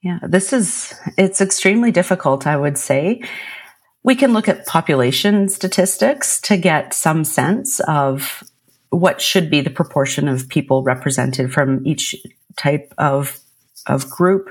Yeah, 0.02 0.18
this 0.22 0.52
is, 0.52 0.94
it's 1.18 1.40
extremely 1.40 1.92
difficult, 1.92 2.46
I 2.46 2.56
would 2.56 2.78
say. 2.78 3.22
We 4.02 4.14
can 4.14 4.32
look 4.32 4.48
at 4.48 4.66
population 4.66 5.48
statistics 5.48 6.40
to 6.42 6.56
get 6.56 6.94
some 6.94 7.22
sense 7.24 7.80
of 7.80 8.42
what 8.88 9.20
should 9.20 9.50
be 9.50 9.60
the 9.60 9.70
proportion 9.70 10.26
of 10.26 10.48
people 10.48 10.82
represented 10.82 11.52
from 11.52 11.86
each 11.86 12.16
type 12.56 12.94
of, 12.96 13.38
of 13.86 14.08
group. 14.08 14.48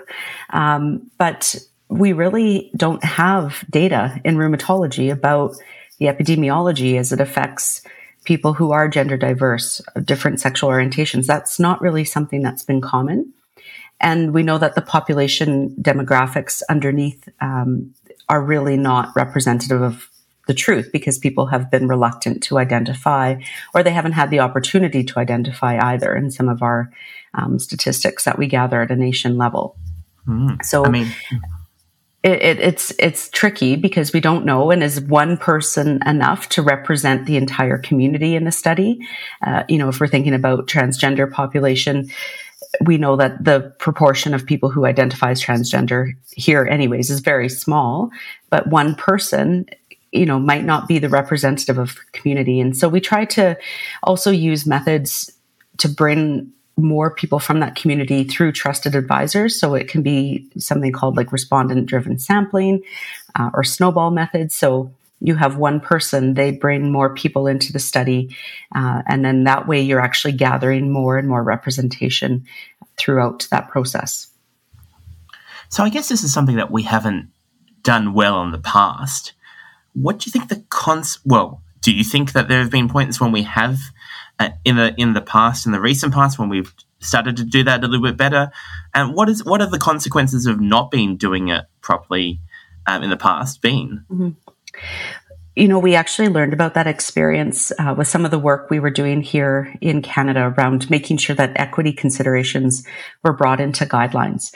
Um, 0.51 1.09
but 1.17 1.55
we 1.89 2.13
really 2.13 2.71
don't 2.77 3.03
have 3.03 3.65
data 3.71 4.21
in 4.23 4.35
rheumatology 4.35 5.11
about 5.11 5.55
the 5.97 6.05
epidemiology 6.05 6.97
as 6.97 7.11
it 7.11 7.19
affects 7.19 7.81
people 8.23 8.53
who 8.53 8.71
are 8.71 8.87
gender 8.87 9.17
diverse, 9.17 9.81
different 10.05 10.39
sexual 10.39 10.69
orientations. 10.69 11.25
That's 11.25 11.59
not 11.59 11.81
really 11.81 12.05
something 12.05 12.43
that's 12.43 12.63
been 12.63 12.81
common. 12.81 13.33
And 14.01 14.33
we 14.33 14.43
know 14.43 14.57
that 14.57 14.75
the 14.75 14.81
population 14.81 15.75
demographics 15.81 16.61
underneath 16.69 17.27
um, 17.41 17.93
are 18.29 18.41
really 18.41 18.77
not 18.77 19.09
representative 19.15 19.81
of 19.81 20.09
the 20.47 20.53
truth 20.53 20.89
because 20.91 21.19
people 21.19 21.45
have 21.47 21.69
been 21.69 21.87
reluctant 21.87 22.41
to 22.41 22.57
identify 22.57 23.35
or 23.75 23.83
they 23.83 23.91
haven't 23.91 24.13
had 24.13 24.31
the 24.31 24.39
opportunity 24.39 25.03
to 25.03 25.19
identify 25.19 25.77
either 25.91 26.15
in 26.15 26.31
some 26.31 26.49
of 26.49 26.63
our 26.63 26.91
um, 27.35 27.59
statistics 27.59 28.25
that 28.25 28.39
we 28.39 28.47
gather 28.47 28.81
at 28.81 28.89
a 28.89 28.95
nation 28.95 29.37
level. 29.37 29.75
Mm, 30.27 30.63
so, 30.65 30.85
I 30.85 30.89
mean, 30.89 31.11
it, 32.23 32.41
it, 32.41 32.59
it's 32.59 32.91
it's 32.99 33.29
tricky 33.29 33.75
because 33.75 34.11
we 34.11 34.19
don't 34.19 34.43
know, 34.43 34.71
and 34.71 34.83
is 34.83 34.99
one 34.99 35.37
person 35.37 36.01
enough 36.05 36.49
to 36.49 36.61
represent 36.61 37.25
the 37.25 37.37
entire 37.37 37.77
community 37.77 38.35
in 38.35 38.43
the 38.43 38.51
study? 38.51 38.99
Uh, 39.45 39.63
you 39.69 39.77
know, 39.77 39.87
if 39.87 39.99
we're 39.99 40.07
thinking 40.07 40.33
about 40.33 40.67
transgender 40.67 41.31
population, 41.31 42.09
we 42.85 42.97
know 42.97 43.15
that 43.15 43.43
the 43.43 43.73
proportion 43.79 44.33
of 44.33 44.45
people 44.45 44.69
who 44.69 44.85
identify 44.85 45.31
as 45.31 45.41
transgender 45.43 46.11
here 46.31 46.65
anyways 46.65 47.09
is 47.09 47.19
very 47.19 47.49
small 47.49 48.11
but 48.49 48.67
one 48.67 48.95
person 48.95 49.65
you 50.11 50.25
know 50.25 50.39
might 50.39 50.65
not 50.65 50.87
be 50.87 50.99
the 50.99 51.09
representative 51.09 51.77
of 51.77 51.95
the 51.95 52.01
community. 52.11 52.59
And 52.59 52.75
so 52.75 52.89
we 52.89 52.99
try 52.99 53.25
to 53.25 53.57
also 54.03 54.31
use 54.31 54.65
methods 54.65 55.31
to 55.77 55.89
bring 55.89 56.51
more 56.77 57.13
people 57.13 57.39
from 57.39 57.59
that 57.59 57.75
community 57.75 58.23
through 58.23 58.53
trusted 58.53 58.95
advisors. 58.95 59.59
So 59.59 59.75
it 59.75 59.87
can 59.87 60.01
be 60.01 60.47
something 60.57 60.91
called 60.91 61.17
like 61.17 61.31
respondent 61.31 61.85
driven 61.87 62.17
sampling 62.17 62.81
uh, 63.37 63.49
or 63.53 63.63
snowball 63.63 64.11
methods. 64.11 64.55
So 64.55 64.91
you 65.21 65.35
have 65.35 65.57
one 65.57 65.79
person, 65.79 66.33
they 66.33 66.51
bring 66.51 66.91
more 66.91 67.13
people 67.13 67.47
into 67.47 67.73
the 67.73 67.79
study. 67.79 68.35
Uh, 68.73 69.01
and 69.07 69.23
then 69.23 69.43
that 69.43 69.67
way 69.67 69.81
you're 69.81 69.99
actually 69.99 70.33
gathering 70.33 70.91
more 70.91 71.17
and 71.17 71.27
more 71.27 71.43
representation 71.43 72.45
throughout 72.97 73.47
that 73.51 73.69
process. 73.69 74.27
So 75.69 75.83
I 75.83 75.89
guess 75.89 76.09
this 76.09 76.23
is 76.23 76.33
something 76.33 76.55
that 76.55 76.71
we 76.71 76.83
haven't 76.83 77.29
done 77.83 78.13
well 78.13 78.41
in 78.41 78.51
the 78.51 78.59
past. 78.59 79.33
What 79.93 80.19
do 80.19 80.27
you 80.27 80.31
think 80.31 80.49
the 80.49 80.63
cons? 80.69 81.19
Well, 81.25 81.61
do 81.81 81.93
you 81.93 82.03
think 82.03 82.33
that 82.33 82.47
there 82.47 82.59
have 82.59 82.71
been 82.71 82.89
points 82.89 83.19
when 83.19 83.31
we 83.31 83.43
have 83.43 83.77
uh, 84.39 84.49
in 84.63 84.77
the 84.77 84.93
in 84.97 85.13
the 85.13 85.21
past, 85.21 85.65
in 85.65 85.71
the 85.71 85.79
recent 85.79 86.13
past, 86.13 86.39
when 86.39 86.49
we've 86.49 86.73
started 86.99 87.37
to 87.37 87.43
do 87.43 87.63
that 87.63 87.83
a 87.83 87.87
little 87.87 88.05
bit 88.05 88.17
better? 88.17 88.51
And 88.93 89.13
what 89.13 89.29
is 89.29 89.43
what 89.43 89.61
are 89.61 89.69
the 89.69 89.79
consequences 89.79 90.45
of 90.45 90.59
not 90.59 90.91
being 90.91 91.17
doing 91.17 91.49
it 91.49 91.65
properly 91.81 92.39
um, 92.87 93.03
in 93.03 93.09
the 93.09 93.17
past 93.17 93.61
been? 93.61 94.05
Mm-hmm 94.11 94.29
you 95.55 95.67
know, 95.67 95.79
we 95.79 95.95
actually 95.95 96.29
learned 96.29 96.53
about 96.53 96.75
that 96.75 96.87
experience 96.87 97.71
uh, 97.79 97.93
with 97.97 98.07
some 98.07 98.23
of 98.23 98.31
the 98.31 98.39
work 98.39 98.69
we 98.69 98.79
were 98.79 98.89
doing 98.89 99.21
here 99.21 99.75
in 99.81 100.01
Canada 100.01 100.53
around 100.57 100.89
making 100.89 101.17
sure 101.17 101.35
that 101.35 101.59
equity 101.59 101.91
considerations 101.91 102.85
were 103.23 103.33
brought 103.33 103.59
into 103.59 103.85
guidelines. 103.85 104.53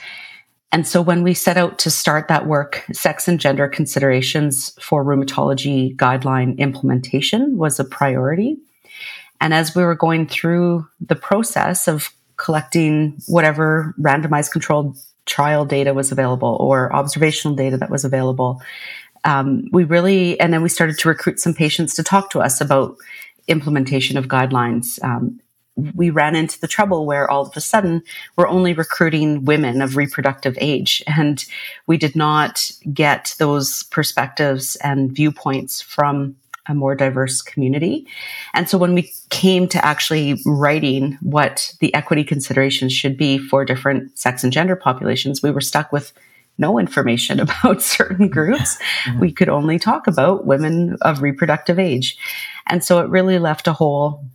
And 0.72 0.88
so 0.88 1.02
when 1.02 1.22
we 1.22 1.34
set 1.34 1.58
out 1.58 1.78
to 1.80 1.92
start 1.92 2.30
that 2.30 2.48
work, 2.48 2.84
sex 2.94 3.28
and 3.28 3.40
gender 3.40 3.68
considerations 3.68 4.74
for 4.82 5.04
rheumatology 5.04 5.96
guideline 5.98 6.58
implementation 6.58 7.58
was 7.58 7.80
a 7.80 7.86
priority. 7.86 8.58
And 9.40 9.54
as 9.54 9.76
we 9.76 9.84
were 9.84 9.96
going 9.96 10.26
through 10.26 10.88
the 11.00 11.16
process 11.16 11.88
of 11.88 12.10
collecting 12.38 13.18
whatever 13.28 13.94
randomized 14.00 14.52
controlled 14.52 14.98
trial 15.26 15.66
data 15.66 15.94
was 15.94 16.12
available 16.12 16.58
or 16.60 16.94
observational 16.96 17.56
data 17.56 17.78
that 17.78 17.92
was 17.92 18.04
available, 18.04 18.62
um, 19.24 19.70
we 19.72 19.84
really, 19.84 20.40
and 20.40 20.54
then 20.54 20.62
we 20.62 20.70
started 20.70 20.98
to 21.00 21.10
recruit 21.10 21.40
some 21.40 21.54
patients 21.54 21.96
to 21.96 22.04
talk 22.04 22.30
to 22.32 22.40
us 22.40 22.62
about 22.62 22.98
implementation 23.48 24.18
of 24.18 24.28
guidelines. 24.28 25.04
Um, 25.04 25.40
we 25.96 26.10
ran 26.10 26.36
into 26.36 26.60
the 26.60 26.68
trouble 26.68 27.06
where 27.06 27.30
all 27.30 27.48
of 27.48 27.58
a 27.58 27.62
sudden 27.62 28.04
we're 28.36 28.48
only 28.48 28.74
recruiting 28.74 29.44
women 29.44 29.82
of 29.82 29.98
reproductive 29.98 30.56
age 30.62 31.02
and 31.08 31.46
we 31.88 31.98
did 31.98 32.16
not 32.16 32.72
get 32.94 33.34
those 33.40 33.84
perspectives 33.84 34.76
and 34.78 35.12
viewpoints 35.12 35.82
from 35.82 36.36
a 36.68 36.74
more 36.74 36.96
diverse 36.96 37.42
community. 37.42 38.08
And 38.54 38.70
so 38.70 38.78
when 38.78 38.94
we 38.94 39.12
came 39.30 39.68
to 39.70 39.84
actually 39.84 40.42
writing 40.46 41.18
what 41.22 41.74
the 41.80 41.94
equity 41.94 42.24
considerations 42.24 42.94
should 42.94 43.18
be 43.18 43.38
for 43.38 43.66
different 43.66 44.18
sex 44.18 44.44
and 44.44 44.54
gender 44.54 44.76
populations, 44.76 45.42
we 45.42 45.52
were 45.52 45.60
stuck 45.60 45.92
with 45.92 46.14
no 46.58 46.80
information 46.80 47.40
about 47.40 47.82
certain 47.82 48.28
groups. 48.28 48.78
Mm-hmm. 49.06 49.20
We 49.20 49.32
could 49.32 49.50
only 49.50 49.80
talk 49.80 50.08
about 50.08 50.46
women 50.46 50.98
of 51.02 51.22
reproductive 51.22 51.80
age. 51.80 52.18
And 52.68 52.84
so 52.84 53.00
it 53.00 53.10
really 53.10 53.40
left 53.40 53.68
a 53.68 53.74
hole 53.74 54.26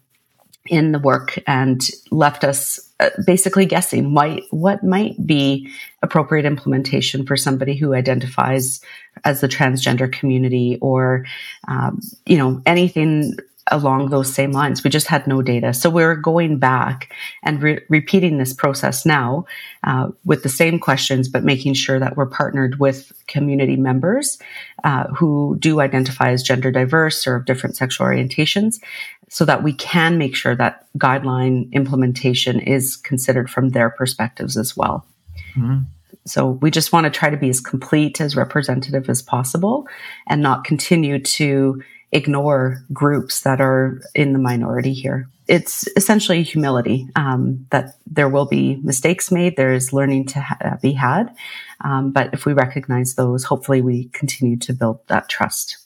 in 0.66 0.92
the 0.92 0.98
work 0.98 1.38
and 1.46 1.80
left 2.10 2.44
us 2.44 2.78
uh, 3.00 3.10
basically 3.24 3.64
guessing 3.64 4.12
why, 4.12 4.42
what 4.50 4.82
might 4.82 5.24
be 5.24 5.70
appropriate 6.02 6.44
implementation 6.44 7.24
for 7.24 7.36
somebody 7.36 7.76
who 7.76 7.94
identifies 7.94 8.80
as 9.24 9.40
the 9.40 9.48
transgender 9.48 10.12
community 10.12 10.78
or, 10.82 11.24
um, 11.68 12.00
you 12.26 12.36
know, 12.36 12.60
anything 12.66 13.34
along 13.70 14.10
those 14.10 14.32
same 14.32 14.52
lines. 14.52 14.82
We 14.82 14.90
just 14.90 15.06
had 15.06 15.26
no 15.26 15.42
data. 15.42 15.72
So 15.74 15.90
we're 15.90 16.14
going 16.14 16.58
back 16.58 17.12
and 17.42 17.62
re- 17.62 17.80
repeating 17.88 18.38
this 18.38 18.52
process 18.52 19.06
now 19.06 19.46
uh, 19.84 20.08
with 20.24 20.42
the 20.42 20.48
same 20.48 20.78
questions, 20.78 21.28
but 21.28 21.44
making 21.44 21.74
sure 21.74 21.98
that 21.98 22.16
we're 22.16 22.26
partnered 22.26 22.78
with 22.78 23.12
community 23.26 23.76
members 23.76 24.38
uh, 24.84 25.08
who 25.08 25.56
do 25.58 25.80
identify 25.80 26.30
as 26.30 26.42
gender 26.42 26.70
diverse 26.70 27.26
or 27.26 27.36
of 27.36 27.44
different 27.44 27.76
sexual 27.76 28.06
orientations 28.06 28.80
so 29.28 29.44
that 29.44 29.62
we 29.62 29.72
can 29.72 30.18
make 30.18 30.34
sure 30.34 30.56
that 30.56 30.86
guideline 30.96 31.70
implementation 31.72 32.60
is 32.60 32.96
considered 32.96 33.50
from 33.50 33.70
their 33.70 33.90
perspectives 33.90 34.56
as 34.56 34.76
well. 34.76 35.06
Mm-hmm. 35.54 35.80
So 36.26 36.50
we 36.50 36.70
just 36.70 36.92
want 36.92 37.04
to 37.04 37.10
try 37.10 37.30
to 37.30 37.36
be 37.36 37.48
as 37.48 37.60
complete, 37.60 38.20
as 38.20 38.36
representative 38.36 39.08
as 39.08 39.22
possible 39.22 39.88
and 40.26 40.42
not 40.42 40.64
continue 40.64 41.18
to 41.18 41.82
ignore 42.12 42.84
groups 42.92 43.42
that 43.42 43.60
are 43.60 44.00
in 44.14 44.32
the 44.32 44.38
minority 44.38 44.92
here. 44.92 45.28
It's 45.46 45.88
essentially 45.96 46.42
humility 46.42 47.08
um, 47.16 47.66
that 47.70 47.94
there 48.06 48.28
will 48.28 48.46
be 48.46 48.76
mistakes 48.82 49.30
made. 49.30 49.56
There 49.56 49.72
is 49.72 49.92
learning 49.92 50.26
to 50.28 50.40
ha- 50.40 50.78
be 50.82 50.92
had. 50.92 51.34
Um, 51.82 52.12
but 52.12 52.34
if 52.34 52.44
we 52.44 52.52
recognize 52.52 53.14
those, 53.14 53.44
hopefully 53.44 53.80
we 53.80 54.08
continue 54.08 54.56
to 54.58 54.72
build 54.72 55.00
that 55.08 55.28
trust. 55.28 55.78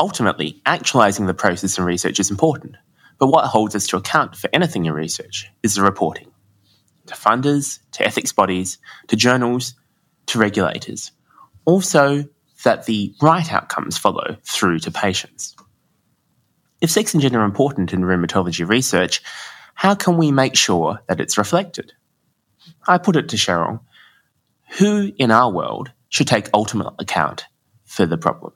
Ultimately, 0.00 0.60
actualizing 0.66 1.26
the 1.26 1.34
process 1.34 1.78
in 1.78 1.84
research 1.84 2.20
is 2.20 2.30
important. 2.30 2.76
But 3.18 3.28
what 3.28 3.46
holds 3.46 3.74
us 3.74 3.86
to 3.88 3.96
account 3.96 4.36
for 4.36 4.48
anything 4.52 4.86
in 4.86 4.92
research 4.92 5.50
is 5.62 5.74
the 5.74 5.82
reporting. 5.82 6.30
To 7.06 7.14
funders, 7.14 7.80
to 7.92 8.06
ethics 8.06 8.32
bodies, 8.32 8.78
to 9.08 9.16
journals, 9.16 9.74
to 10.26 10.38
regulators. 10.38 11.10
Also, 11.64 12.24
that 12.64 12.86
the 12.86 13.14
right 13.22 13.52
outcomes 13.52 13.98
follow 13.98 14.36
through 14.44 14.80
to 14.80 14.90
patients. 14.90 15.56
If 16.80 16.90
sex 16.90 17.14
and 17.14 17.22
gender 17.22 17.40
are 17.40 17.44
important 17.44 17.92
in 17.92 18.02
rheumatology 18.02 18.68
research, 18.68 19.22
how 19.74 19.94
can 19.94 20.16
we 20.16 20.32
make 20.32 20.56
sure 20.56 21.00
that 21.08 21.20
it's 21.20 21.38
reflected? 21.38 21.92
I 22.86 22.98
put 22.98 23.16
it 23.16 23.28
to 23.30 23.36
Cheryl 23.36 23.80
who 24.70 25.12
in 25.16 25.30
our 25.30 25.50
world 25.50 25.92
should 26.08 26.28
take 26.28 26.48
ultimate 26.52 26.92
account 26.98 27.46
for 27.84 28.06
the 28.06 28.18
problem? 28.18 28.52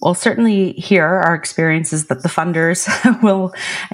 Well, 0.00 0.14
certainly 0.14 0.72
here, 0.72 1.04
our 1.04 1.34
experience 1.34 1.92
is 1.92 2.06
that 2.06 2.22
the 2.22 2.28
funders 2.28 2.88
will, 3.22 3.52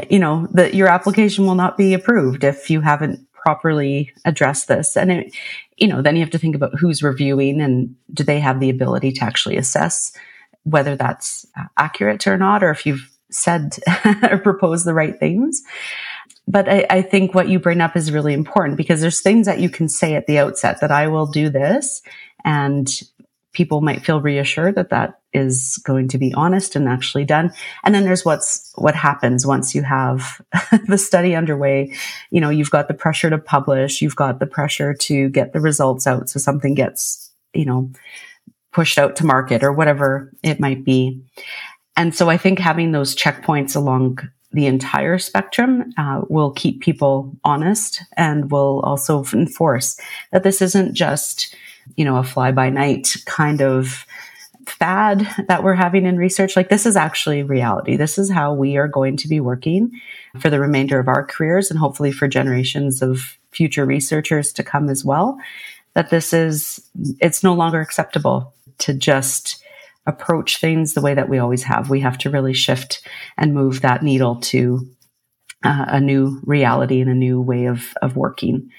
you 0.09 0.21
know, 0.21 0.47
that 0.53 0.75
your 0.75 0.89
application 0.89 1.47
will 1.47 1.57
not 1.57 1.77
be 1.77 1.95
approved 1.95 2.45
if 2.45 2.71
you 2.71 2.81
haven't 2.81 3.27
properly 3.33 4.13
addressed 4.25 4.69
this. 4.69 4.97
And 4.97 5.11
it, 5.11 5.37
you 5.77 5.89
know, 5.89 6.03
then 6.03 6.17
you 6.17 6.23
have 6.23 6.31
to 6.31 6.39
think 6.39 6.57
about 6.57 6.79
who's 6.79 7.03
reviewing 7.03 7.61
and 7.61 7.95
do 8.13 8.25
they 8.25 8.41
have 8.41 8.61
the 8.61 8.71
ability 8.71 9.13
to 9.13 9.25
actually 9.25 9.57
assess 9.57 10.13
whether 10.63 10.97
that's 10.97 11.47
uh, 11.57 11.65
accurate 11.77 12.27
or 12.27 12.37
not, 12.37 12.65
or 12.65 12.71
if 12.71 12.87
you've 12.87 13.11
said 13.31 13.77
or 14.31 14.39
proposed 14.43 14.87
the 14.87 14.95
right 14.95 15.19
things. 15.19 15.63
But 16.49 16.69
I, 16.69 16.87
I, 16.89 17.03
think 17.03 17.35
what 17.35 17.49
you 17.49 17.59
bring 17.59 17.81
up 17.81 17.97
is 17.97 18.13
really 18.13 18.33
important 18.33 18.77
because 18.77 19.01
there's 19.01 19.21
things 19.21 19.47
that 19.47 19.59
you 19.59 19.69
can 19.69 19.89
say 19.89 20.15
at 20.15 20.27
the 20.27 20.39
outset 20.39 20.81
that 20.81 20.93
I 20.93 21.09
will 21.09 21.27
do 21.27 21.51
this 21.51 22.03
and 22.45 22.89
people 23.53 23.81
might 23.81 24.05
feel 24.05 24.21
reassured 24.21 24.77
that 24.77 24.91
that 24.91 25.19
is 25.37 25.81
going 25.85 26.09
to 26.09 26.19
be 26.19 26.33
honest 26.35 26.75
and 26.77 26.89
actually 26.89 27.25
done. 27.25 27.53
And 27.85 27.95
then 27.95 28.05
there's 28.05 28.25
what's, 28.25 28.73
what 28.77 28.95
happens 28.95 29.47
once 29.47 29.75
you 29.75 29.83
have 29.83 30.41
the 30.87 30.99
study 30.99 31.35
underway. 31.35 31.95
You 32.31 32.41
know, 32.41 32.51
you've 32.51 32.71
got 32.71 32.89
the 32.89 32.95
pressure 32.95 33.31
to 33.31 33.39
publish, 33.39 34.03
you've 34.03 34.17
got 34.17 34.41
the 34.41 34.47
pressure 34.47 34.95
to 34.95 35.29
get 35.29 35.53
the 35.53 35.61
results 35.61 36.07
out. 36.07 36.29
So 36.29 36.41
something 36.41 36.75
gets, 36.75 37.31
you 37.55 37.65
know, 37.65 37.91
pushed 38.73 38.99
out 38.99 39.17
to 39.17 39.27
market 39.27 39.63
or 39.63 39.73
whatever 39.73 40.33
it 40.43 40.61
might 40.61 40.85
be. 40.85 41.23
And 41.97 42.15
so 42.15 42.29
I 42.29 42.37
think 42.37 42.59
having 42.59 42.93
those 42.93 43.17
checkpoints 43.17 43.75
along 43.75 44.19
the 44.53 44.67
entire 44.67 45.19
spectrum 45.19 45.93
uh, 45.99 46.23
will 46.29 46.51
keep 46.51 46.81
people 46.81 47.37
honest 47.45 48.03
and 48.17 48.51
will 48.51 48.81
also 48.81 49.25
enforce 49.33 49.99
that 50.33 50.43
this 50.43 50.63
isn't 50.63 50.95
just 50.95 51.55
you 51.95 52.05
know, 52.05 52.17
a 52.17 52.25
fly 52.25 52.51
by 52.51 52.71
night 52.71 53.15
kind 53.27 53.63
of 53.63 54.05
fad 54.67 55.29
that 55.49 55.63
we're 55.63 55.75
having 55.75 56.07
in 56.07 56.17
research. 56.17 56.57
Like 56.57 56.69
this 56.69 56.87
is 56.87 56.97
actually 56.97 57.43
reality. 57.43 57.97
This 57.97 58.19
is 58.19 58.31
how 58.31 58.53
we 58.53 58.77
are 58.77 58.89
going 58.89 59.17
to 59.19 59.29
be 59.29 59.41
working 59.41 59.91
for 60.39 60.51
the 60.51 60.61
remainder 60.61 60.99
of 60.99 61.09
our 61.09 61.25
careers 61.25 61.71
and 61.71 61.79
hopefully 61.79 62.13
for 62.13 62.29
generations 62.29 63.03
of 63.03 63.39
future 63.53 63.87
researchers 63.87 64.53
to 64.55 64.63
come 64.63 64.89
as 64.89 65.05
well. 65.05 65.39
That 65.95 66.11
this 66.11 66.33
is, 66.33 66.87
it's 67.21 67.43
no 67.43 67.55
longer 67.55 67.81
acceptable 67.81 68.53
to 68.79 68.93
just 68.93 69.63
approach 70.07 70.59
things 70.59 70.95
the 70.95 71.01
way 71.01 71.15
that 71.15 71.29
we 71.29 71.39
always 71.39 71.63
have. 71.65 71.91
We 71.91 72.01
have 72.01 72.19
to 72.19 72.31
really 72.31 72.55
shift 72.55 73.07
and 73.37 73.55
move 73.55 73.81
that 73.81 74.03
needle 74.03 74.37
to 74.37 74.89
uh, 75.65 75.87
a 75.89 76.01
new 76.01 76.41
reality 76.45 77.01
and 77.01 77.11
a 77.11 77.15
new 77.15 77.41
way 77.41 77.67
of, 77.67 77.95
of 78.03 78.17
working. 78.17 78.71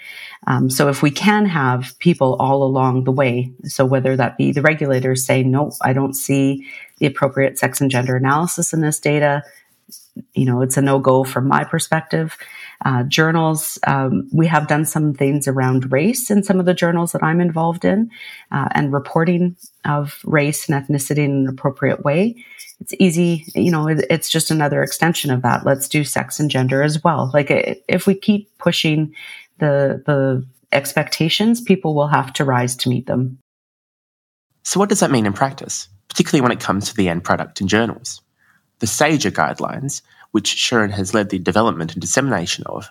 Um, 0.46 0.70
so 0.70 0.88
if 0.88 1.02
we 1.02 1.12
can 1.12 1.46
have 1.46 1.98
people 2.00 2.36
all 2.40 2.64
along 2.64 3.04
the 3.04 3.12
way, 3.12 3.52
so 3.64 3.86
whether 3.86 4.16
that 4.16 4.38
be 4.38 4.52
the 4.52 4.62
regulators 4.62 5.26
saying, 5.26 5.52
no, 5.52 5.72
I 5.82 5.94
don't 5.94 6.14
see 6.14 6.66
the 7.00 7.06
appropriate 7.06 7.58
sex 7.58 7.82
and 7.82 7.92
gender 7.92 8.16
analysis 8.16 8.74
in 8.74 8.82
this 8.82 9.00
data, 9.00 9.44
you 10.34 10.46
know, 10.46 10.62
it's 10.62 10.78
a 10.78 10.82
no 10.82 11.00
go 11.00 11.24
from 11.24 11.48
my 11.48 11.64
perspective. 11.64 12.38
Uh, 12.86 13.04
journals, 13.04 13.80
um, 13.88 14.30
we 14.32 14.46
have 14.46 14.68
done 14.68 14.86
some 14.86 15.14
things 15.14 15.48
around 15.48 15.92
race 15.92 16.30
in 16.30 16.44
some 16.44 16.60
of 16.60 16.66
the 16.66 16.74
journals 16.74 17.12
that 17.12 17.24
I'm 17.24 17.42
involved 17.42 17.86
in, 17.86 18.12
uh, 18.52 18.70
and 18.72 18.94
reporting 18.94 19.56
of 19.86 20.20
race 20.26 20.70
and 20.70 20.88
ethnicity 20.88 21.20
in 21.20 21.32
an 21.32 21.48
appropriate 21.48 22.04
way. 22.04 22.36
It's 22.80 22.94
easy, 23.00 23.46
you 23.56 23.72
know, 23.72 23.88
it, 23.88 24.06
it's 24.10 24.30
just 24.30 24.52
another 24.52 24.84
extension 24.84 25.32
of 25.32 25.42
that. 25.42 25.66
Let's 25.66 25.88
do 25.88 26.04
sex 26.04 26.40
and 26.40 26.52
gender 26.52 26.84
as 26.84 27.04
well. 27.04 27.32
Like 27.34 27.48
if 27.88 28.06
we 28.06 28.14
keep 28.14 28.56
pushing 28.60 29.16
the 29.58 30.04
the 30.06 30.46
expectations, 30.72 31.62
people 31.62 31.96
will 31.96 32.08
have 32.08 32.34
to 32.34 32.46
rise 32.46 32.76
to 32.78 32.90
meet 32.90 33.08
them. 33.08 33.40
So, 34.64 34.80
what 34.80 34.90
does 34.90 35.00
that 35.00 35.12
mean 35.12 35.26
in 35.26 35.34
practice, 35.34 35.88
particularly 36.10 36.42
when 36.42 36.52
it 36.52 36.60
comes 36.60 36.90
to 36.90 36.96
the 36.96 37.10
end 37.10 37.24
product 37.24 37.62
in 37.62 37.68
journals? 37.68 38.22
The 38.80 38.88
SAGER 38.88 39.32
guidelines, 39.32 40.02
which 40.32 40.56
Shirin 40.56 40.92
has 40.92 41.14
led 41.14 41.30
the 41.30 41.40
development 41.40 41.94
and 41.94 42.02
dissemination 42.02 42.64
of, 42.68 42.88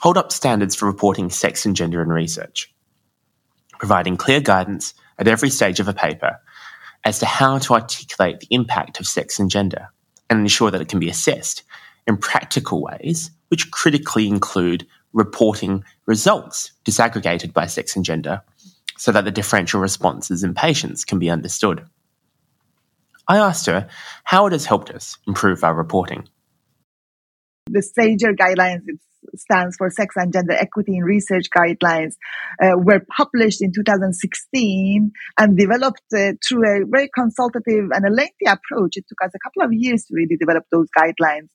hold 0.00 0.18
up 0.18 0.32
standards 0.32 0.74
for 0.74 0.86
reporting 0.86 1.30
sex 1.30 1.64
and 1.64 1.76
gender 1.76 2.02
in 2.02 2.08
research, 2.08 2.72
providing 3.78 4.16
clear 4.16 4.40
guidance 4.40 4.94
at 5.18 5.28
every 5.28 5.50
stage 5.50 5.80
of 5.80 5.88
a 5.88 5.92
paper 5.92 6.40
as 7.04 7.18
to 7.18 7.26
how 7.26 7.58
to 7.58 7.74
articulate 7.74 8.40
the 8.40 8.48
impact 8.50 8.98
of 8.98 9.06
sex 9.06 9.38
and 9.38 9.50
gender 9.50 9.88
and 10.28 10.40
ensure 10.40 10.70
that 10.70 10.80
it 10.80 10.88
can 10.88 10.98
be 10.98 11.10
assessed 11.10 11.62
in 12.06 12.16
practical 12.16 12.82
ways, 12.82 13.30
which 13.48 13.70
critically 13.70 14.26
include 14.26 14.86
reporting 15.12 15.84
results 16.06 16.72
disaggregated 16.84 17.52
by 17.52 17.66
sex 17.66 17.94
and 17.94 18.04
gender 18.04 18.42
so 18.96 19.12
that 19.12 19.24
the 19.24 19.30
differential 19.30 19.80
responses 19.80 20.42
in 20.42 20.54
patients 20.54 21.04
can 21.04 21.18
be 21.18 21.30
understood. 21.30 21.84
I 23.28 23.38
asked 23.38 23.66
her 23.66 23.88
how 24.24 24.46
it 24.46 24.52
has 24.52 24.66
helped 24.66 24.90
us 24.90 25.18
improve 25.26 25.64
our 25.64 25.74
reporting. 25.74 26.28
The 27.66 27.82
SAGER 27.82 28.34
guidelines, 28.34 28.82
it 28.86 29.00
stands 29.40 29.76
for 29.76 29.88
Sex 29.90 30.14
and 30.16 30.32
Gender 30.32 30.52
Equity 30.52 30.96
in 30.96 31.04
Research 31.04 31.46
Guidelines, 31.50 32.14
uh, 32.62 32.76
were 32.76 33.00
published 33.16 33.62
in 33.62 33.72
2016 33.72 35.12
and 35.38 35.58
developed 35.58 36.02
uh, 36.14 36.32
through 36.46 36.64
a 36.64 36.86
very 36.86 37.08
consultative 37.14 37.88
and 37.92 38.04
a 38.06 38.10
lengthy 38.10 38.46
approach. 38.46 38.96
It 38.96 39.06
took 39.08 39.22
us 39.24 39.32
a 39.34 39.38
couple 39.38 39.62
of 39.62 39.72
years 39.72 40.04
to 40.04 40.14
really 40.14 40.36
develop 40.36 40.64
those 40.70 40.88
guidelines. 40.96 41.48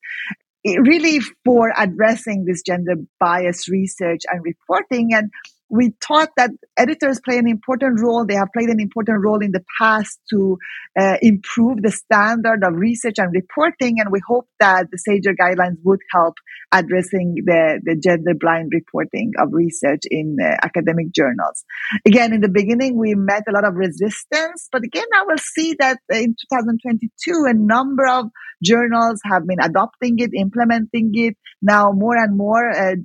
It 0.63 0.79
really 0.81 1.19
for 1.45 1.71
addressing 1.77 2.45
this 2.45 2.63
gender 2.63 2.95
bias 3.19 3.69
research 3.69 4.21
and 4.29 4.43
reporting. 4.43 5.13
And 5.13 5.29
we 5.69 5.93
thought 6.05 6.29
that 6.35 6.49
editors 6.77 7.19
play 7.23 7.37
an 7.37 7.47
important 7.47 7.99
role. 8.01 8.25
They 8.25 8.35
have 8.35 8.49
played 8.55 8.69
an 8.69 8.79
important 8.79 9.23
role 9.23 9.41
in 9.41 9.51
the 9.51 9.63
past 9.79 10.19
to 10.31 10.57
uh, 10.99 11.17
improve 11.21 11.81
the 11.81 11.91
standard 11.91 12.63
of 12.63 12.73
research 12.73 13.15
and 13.17 13.33
reporting. 13.33 13.97
And 13.99 14.11
we 14.11 14.19
hope 14.27 14.47
that 14.59 14.87
the 14.91 14.97
SAGER 14.97 15.35
guidelines 15.39 15.77
would 15.83 15.99
help 16.11 16.35
addressing 16.71 17.35
the, 17.45 17.79
the 17.83 17.95
gender 17.95 18.33
blind 18.39 18.71
reporting 18.73 19.33
of 19.39 19.49
research 19.51 20.01
in 20.09 20.37
uh, 20.41 20.55
academic 20.63 21.11
journals. 21.13 21.63
Again, 22.05 22.33
in 22.33 22.41
the 22.41 22.49
beginning, 22.49 22.97
we 22.97 23.13
met 23.15 23.43
a 23.47 23.51
lot 23.51 23.65
of 23.65 23.75
resistance, 23.75 24.69
but 24.71 24.83
again, 24.83 25.05
I 25.15 25.23
will 25.27 25.37
see 25.37 25.75
that 25.79 25.99
in 26.09 26.35
2022, 26.51 27.45
a 27.47 27.53
number 27.53 28.07
of 28.07 28.25
journals 28.63 29.21
have 29.25 29.45
been 29.47 29.59
adopting 29.61 30.19
it, 30.19 30.31
implementing 30.35 31.11
it. 31.13 31.37
Now 31.61 31.91
more 31.91 32.17
and 32.17 32.37
more 32.37 32.69
uh, 32.71 32.95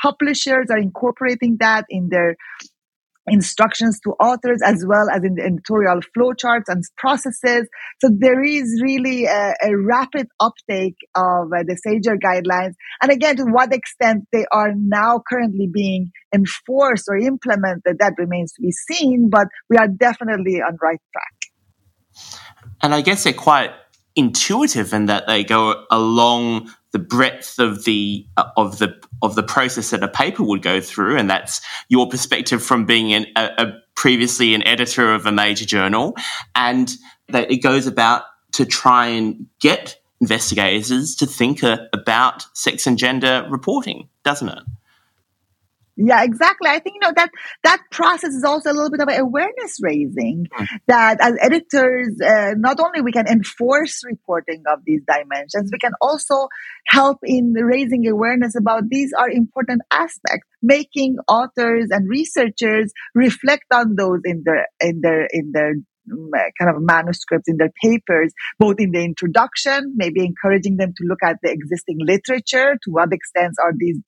publishers 0.00 0.66
are 0.70 0.78
incorporating 0.78 1.56
that 1.60 1.84
in 1.88 2.08
their 2.10 2.36
instructions 3.26 4.00
to 4.00 4.10
authors 4.20 4.60
as 4.64 4.84
well 4.86 5.08
as 5.10 5.24
in 5.24 5.34
the 5.34 5.42
editorial 5.42 6.00
flowcharts 6.16 6.64
and 6.68 6.84
processes. 6.98 7.66
So 8.00 8.10
there 8.12 8.42
is 8.42 8.80
really 8.82 9.24
a, 9.24 9.54
a 9.62 9.76
rapid 9.76 10.28
uptake 10.40 10.96
of 11.14 11.48
uh, 11.52 11.62
the 11.66 11.78
SAGER 11.82 12.16
guidelines. 12.18 12.74
And 13.02 13.10
again, 13.10 13.36
to 13.36 13.44
what 13.44 13.72
extent 13.72 14.24
they 14.32 14.44
are 14.52 14.72
now 14.76 15.22
currently 15.28 15.68
being 15.72 16.10
enforced 16.34 17.06
or 17.08 17.16
implemented, 17.16 17.96
that 17.98 18.14
remains 18.18 18.52
to 18.54 18.62
be 18.62 18.72
seen, 18.72 19.30
but 19.30 19.48
we 19.70 19.76
are 19.76 19.88
definitely 19.88 20.60
on 20.60 20.76
right 20.82 21.00
track. 21.12 22.34
And 22.82 22.94
I 22.94 23.00
guess 23.00 23.24
they're 23.24 23.32
quite 23.32 23.70
intuitive 24.16 24.92
in 24.92 25.06
that 25.06 25.26
they 25.26 25.44
go 25.44 25.84
along 25.90 26.70
the 26.94 26.98
breadth 27.00 27.58
of 27.58 27.84
the 27.84 28.24
uh, 28.36 28.48
of 28.56 28.78
the 28.78 28.94
of 29.20 29.34
the 29.34 29.42
process 29.42 29.90
that 29.90 30.04
a 30.04 30.08
paper 30.08 30.44
would 30.44 30.62
go 30.62 30.80
through, 30.80 31.18
and 31.18 31.28
that's 31.28 31.60
your 31.88 32.08
perspective 32.08 32.62
from 32.62 32.86
being 32.86 33.12
an, 33.12 33.26
a, 33.36 33.50
a 33.58 33.72
previously 33.96 34.54
an 34.54 34.64
editor 34.64 35.12
of 35.12 35.26
a 35.26 35.32
major 35.32 35.64
journal, 35.64 36.16
and 36.54 36.94
that 37.28 37.50
it 37.50 37.56
goes 37.56 37.88
about 37.88 38.22
to 38.52 38.64
try 38.64 39.08
and 39.08 39.46
get 39.58 39.98
investigators 40.20 41.16
to 41.16 41.26
think 41.26 41.64
uh, 41.64 41.78
about 41.92 42.46
sex 42.56 42.86
and 42.86 42.96
gender 42.96 43.44
reporting, 43.50 44.08
doesn't 44.22 44.48
it? 44.48 44.62
Yeah, 45.96 46.24
exactly. 46.24 46.68
I 46.68 46.80
think, 46.80 46.96
you 46.96 47.00
know, 47.00 47.12
that, 47.14 47.30
that 47.62 47.82
process 47.92 48.30
is 48.30 48.42
also 48.42 48.72
a 48.72 48.74
little 48.74 48.90
bit 48.90 49.00
of 49.00 49.08
awareness 49.08 49.78
raising 49.80 50.46
mm. 50.52 50.66
that 50.88 51.20
as 51.20 51.36
editors, 51.40 52.20
uh, 52.20 52.54
not 52.56 52.80
only 52.80 53.00
we 53.00 53.12
can 53.12 53.28
enforce 53.28 54.02
reporting 54.04 54.64
of 54.66 54.80
these 54.84 55.02
dimensions, 55.06 55.70
we 55.72 55.78
can 55.78 55.92
also 56.00 56.48
help 56.86 57.18
in 57.22 57.52
raising 57.52 58.08
awareness 58.08 58.56
about 58.56 58.84
these 58.88 59.12
are 59.16 59.30
important 59.30 59.82
aspects, 59.92 60.48
making 60.62 61.16
authors 61.28 61.88
and 61.90 62.08
researchers 62.08 62.92
reflect 63.14 63.66
on 63.72 63.94
those 63.94 64.20
in 64.24 64.42
their, 64.44 64.66
in 64.80 65.00
their, 65.00 65.28
in 65.30 65.52
their 65.52 65.74
kind 66.08 66.74
of 66.74 66.82
manuscripts 66.82 67.48
in 67.48 67.56
their 67.56 67.72
papers, 67.82 68.32
both 68.58 68.76
in 68.78 68.92
the 68.92 69.02
introduction, 69.02 69.92
maybe 69.96 70.24
encouraging 70.24 70.76
them 70.76 70.92
to 70.96 71.04
look 71.06 71.20
at 71.24 71.38
the 71.42 71.50
existing 71.50 71.98
literature. 72.00 72.76
To 72.84 72.90
what 72.90 73.12
extent 73.12 73.54
are 73.62 73.72
these 73.76 73.98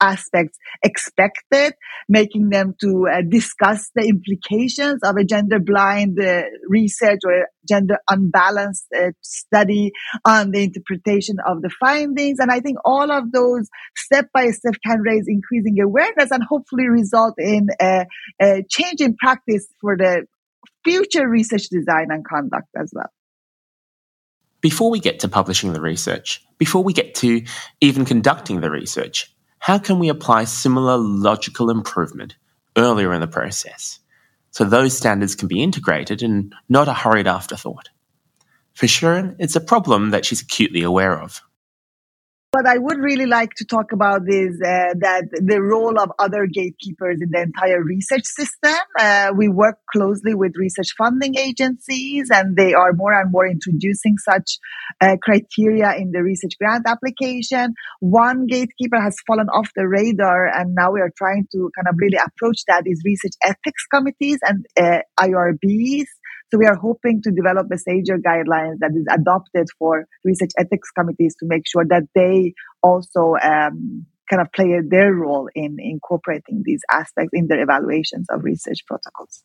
aspects 0.00 0.58
expected, 0.82 1.74
making 2.08 2.50
them 2.50 2.74
to 2.80 3.06
uh, 3.10 3.22
discuss 3.28 3.90
the 3.94 4.06
implications 4.06 5.00
of 5.02 5.16
a 5.16 5.24
gender 5.24 5.58
blind 5.58 6.18
uh, 6.20 6.42
research 6.68 7.20
or 7.24 7.48
gender 7.68 7.98
unbalanced 8.08 8.86
uh, 8.96 9.10
study 9.22 9.92
on 10.24 10.50
the 10.50 10.64
interpretation 10.64 11.36
of 11.46 11.62
the 11.62 11.70
findings. 11.80 12.38
And 12.38 12.50
I 12.50 12.60
think 12.60 12.78
all 12.84 13.10
of 13.10 13.32
those 13.32 13.68
step 13.96 14.26
by 14.32 14.50
step 14.50 14.74
can 14.84 15.00
raise 15.00 15.24
increasing 15.28 15.80
awareness 15.80 16.30
and 16.30 16.42
hopefully 16.42 16.88
result 16.88 17.34
in 17.38 17.68
a, 17.80 18.06
a 18.40 18.62
change 18.68 19.00
in 19.00 19.16
practice 19.16 19.66
for 19.80 19.96
the 19.96 20.26
future 20.84 21.28
research 21.28 21.68
design 21.68 22.06
and 22.10 22.24
conduct 22.24 22.68
as 22.76 22.90
well. 22.94 23.10
Before 24.60 24.90
we 24.90 25.00
get 25.00 25.20
to 25.20 25.28
publishing 25.28 25.72
the 25.72 25.80
research, 25.80 26.42
before 26.58 26.82
we 26.82 26.92
get 26.92 27.14
to 27.16 27.42
even 27.80 28.04
conducting 28.04 28.60
the 28.60 28.70
research, 28.70 29.32
how 29.58 29.78
can 29.78 29.98
we 29.98 30.08
apply 30.08 30.44
similar 30.44 30.96
logical 30.96 31.70
improvement 31.70 32.36
earlier 32.76 33.12
in 33.12 33.20
the 33.20 33.26
process 33.26 34.00
so 34.50 34.64
those 34.64 34.96
standards 34.96 35.34
can 35.34 35.48
be 35.48 35.62
integrated 35.62 36.22
and 36.22 36.54
not 36.68 36.88
a 36.88 36.94
hurried 36.94 37.26
afterthought? 37.26 37.90
For 38.74 38.86
Shirin, 38.86 39.36
it's 39.38 39.56
a 39.56 39.60
problem 39.60 40.10
that 40.10 40.24
she's 40.24 40.42
acutely 40.42 40.82
aware 40.82 41.20
of. 41.20 41.42
What 42.56 42.66
I 42.66 42.78
would 42.78 42.96
really 42.96 43.26
like 43.26 43.50
to 43.58 43.66
talk 43.66 43.92
about 43.92 44.22
is 44.26 44.58
uh, 44.64 44.96
that 45.00 45.24
the 45.30 45.60
role 45.60 46.00
of 46.00 46.10
other 46.18 46.46
gatekeepers 46.46 47.18
in 47.20 47.28
the 47.30 47.42
entire 47.42 47.84
research 47.84 48.24
system. 48.24 48.78
Uh, 48.98 49.32
we 49.36 49.46
work 49.48 49.76
closely 49.92 50.34
with 50.34 50.52
research 50.56 50.94
funding 50.96 51.36
agencies, 51.36 52.30
and 52.30 52.56
they 52.56 52.72
are 52.72 52.94
more 52.94 53.12
and 53.12 53.30
more 53.30 53.46
introducing 53.46 54.16
such 54.16 54.58
uh, 55.02 55.16
criteria 55.22 55.96
in 55.98 56.12
the 56.12 56.22
research 56.22 56.52
grant 56.58 56.86
application. 56.88 57.74
One 58.00 58.46
gatekeeper 58.46 59.02
has 59.02 59.16
fallen 59.26 59.50
off 59.50 59.68
the 59.76 59.86
radar, 59.86 60.46
and 60.46 60.74
now 60.74 60.92
we 60.92 61.02
are 61.02 61.12
trying 61.14 61.46
to 61.52 61.70
kind 61.76 61.88
of 61.88 61.96
really 61.98 62.16
approach 62.16 62.64
that 62.68 62.84
is 62.86 63.02
research 63.04 63.34
ethics 63.44 63.84
committees 63.92 64.38
and 64.42 64.64
uh, 64.80 65.00
IRBs. 65.20 66.06
So 66.50 66.58
we 66.58 66.66
are 66.66 66.76
hoping 66.76 67.22
to 67.22 67.32
develop 67.32 67.66
a 67.72 67.78
SAGER 67.78 68.18
guidelines 68.18 68.78
that 68.78 68.92
is 68.94 69.04
adopted 69.12 69.66
for 69.78 70.06
research 70.24 70.52
ethics 70.58 70.90
committees 70.96 71.34
to 71.40 71.46
make 71.46 71.66
sure 71.66 71.84
that 71.88 72.04
they 72.14 72.54
also 72.82 73.34
um, 73.42 74.06
kind 74.30 74.40
of 74.40 74.52
play 74.52 74.78
their 74.88 75.12
role 75.12 75.48
in 75.54 75.78
incorporating 75.80 76.62
these 76.64 76.82
aspects 76.90 77.30
in 77.32 77.48
their 77.48 77.60
evaluations 77.60 78.26
of 78.30 78.44
research 78.44 78.84
protocols. 78.86 79.42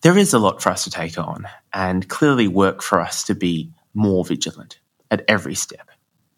There 0.00 0.18
is 0.18 0.32
a 0.32 0.40
lot 0.40 0.60
for 0.60 0.70
us 0.70 0.82
to 0.84 0.90
take 0.90 1.16
on, 1.16 1.46
and 1.72 2.08
clearly 2.08 2.48
work 2.48 2.82
for 2.82 3.00
us 3.00 3.22
to 3.24 3.36
be 3.36 3.72
more 3.94 4.24
vigilant 4.24 4.80
at 5.12 5.24
every 5.28 5.54
step. 5.54 5.88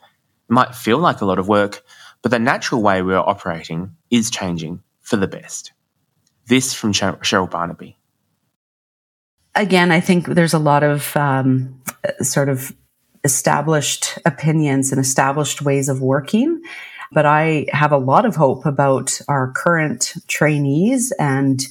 It 0.00 0.52
might 0.52 0.74
feel 0.74 0.98
like 0.98 1.22
a 1.22 1.24
lot 1.24 1.38
of 1.38 1.48
work, 1.48 1.82
but 2.20 2.30
the 2.30 2.38
natural 2.38 2.82
way 2.82 3.00
we 3.00 3.14
are 3.14 3.26
operating 3.26 3.96
is 4.10 4.30
changing 4.30 4.82
for 5.00 5.16
the 5.16 5.28
best. 5.28 5.72
This 6.46 6.74
from 6.74 6.92
Cheryl 6.92 7.50
Barnabe 7.50 7.94
again, 9.54 9.90
I 9.90 10.00
think 10.00 10.26
there's 10.26 10.54
a 10.54 10.58
lot 10.58 10.82
of 10.82 11.16
um, 11.16 11.80
sort 12.20 12.48
of 12.48 12.72
established 13.24 14.18
opinions 14.26 14.92
and 14.92 15.00
established 15.00 15.62
ways 15.62 15.88
of 15.88 16.00
working. 16.00 16.62
But 17.12 17.26
I 17.26 17.66
have 17.72 17.92
a 17.92 17.96
lot 17.96 18.26
of 18.26 18.36
hope 18.36 18.66
about 18.66 19.20
our 19.28 19.52
current 19.52 20.14
trainees 20.26 21.12
and 21.18 21.64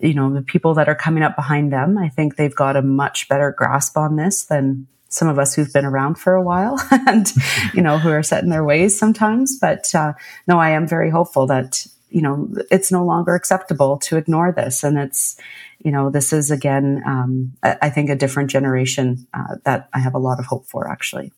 you 0.00 0.14
know 0.14 0.32
the 0.32 0.42
people 0.42 0.74
that 0.74 0.88
are 0.88 0.94
coming 0.94 1.22
up 1.22 1.34
behind 1.36 1.72
them. 1.72 1.98
I 1.98 2.08
think 2.08 2.36
they've 2.36 2.54
got 2.54 2.76
a 2.76 2.82
much 2.82 3.28
better 3.28 3.52
grasp 3.56 3.96
on 3.96 4.16
this 4.16 4.44
than 4.44 4.86
some 5.08 5.26
of 5.26 5.38
us 5.38 5.54
who've 5.54 5.72
been 5.72 5.86
around 5.86 6.16
for 6.16 6.34
a 6.34 6.42
while 6.42 6.78
and 6.90 7.32
you 7.74 7.82
know 7.82 7.98
who 7.98 8.10
are 8.10 8.22
set 8.22 8.44
in 8.44 8.50
their 8.50 8.64
ways 8.64 8.96
sometimes. 8.96 9.58
But 9.58 9.92
uh, 9.94 10.12
no, 10.46 10.58
I 10.58 10.70
am 10.70 10.86
very 10.86 11.10
hopeful 11.10 11.46
that 11.46 11.86
you 12.10 12.22
know 12.22 12.48
it's 12.70 12.92
no 12.92 13.04
longer 13.04 13.34
acceptable 13.34 13.98
to 13.98 14.16
ignore 14.16 14.52
this, 14.52 14.84
and 14.84 14.98
it's 14.98 15.36
you 15.78 15.92
know, 15.92 16.10
this 16.10 16.32
is 16.32 16.50
again, 16.50 17.02
um, 17.06 17.52
I 17.62 17.90
think, 17.90 18.10
a 18.10 18.16
different 18.16 18.50
generation 18.50 19.26
uh, 19.32 19.56
that 19.64 19.88
I 19.92 20.00
have 20.00 20.14
a 20.14 20.18
lot 20.18 20.40
of 20.40 20.46
hope 20.46 20.66
for, 20.66 20.90
actually. 20.90 21.32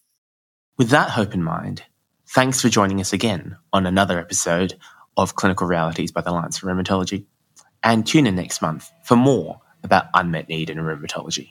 With 0.79 0.91
that 0.91 1.11
hope 1.11 1.35
in 1.35 1.43
mind, 1.43 1.83
thanks 2.27 2.61
for 2.61 2.71
joining 2.71 3.01
us 3.01 3.13
again 3.13 3.57
on 3.73 3.87
another 3.87 4.19
episode 4.19 4.79
of 5.17 5.35
Clinical 5.35 5.67
Realities 5.67 6.11
by 6.11 6.23
the 6.23 6.31
Alliance 6.31 6.59
for 6.59 6.69
Rheumatology. 6.69 7.27
And 7.83 8.07
tune 8.07 8.27
in 8.27 8.37
next 8.37 8.63
month 8.63 8.91
for 9.05 9.17
more 9.17 9.61
about 9.83 10.07
unmet 10.15 10.49
need 10.49 10.71
in 10.71 10.79
rheumatology. 10.79 11.51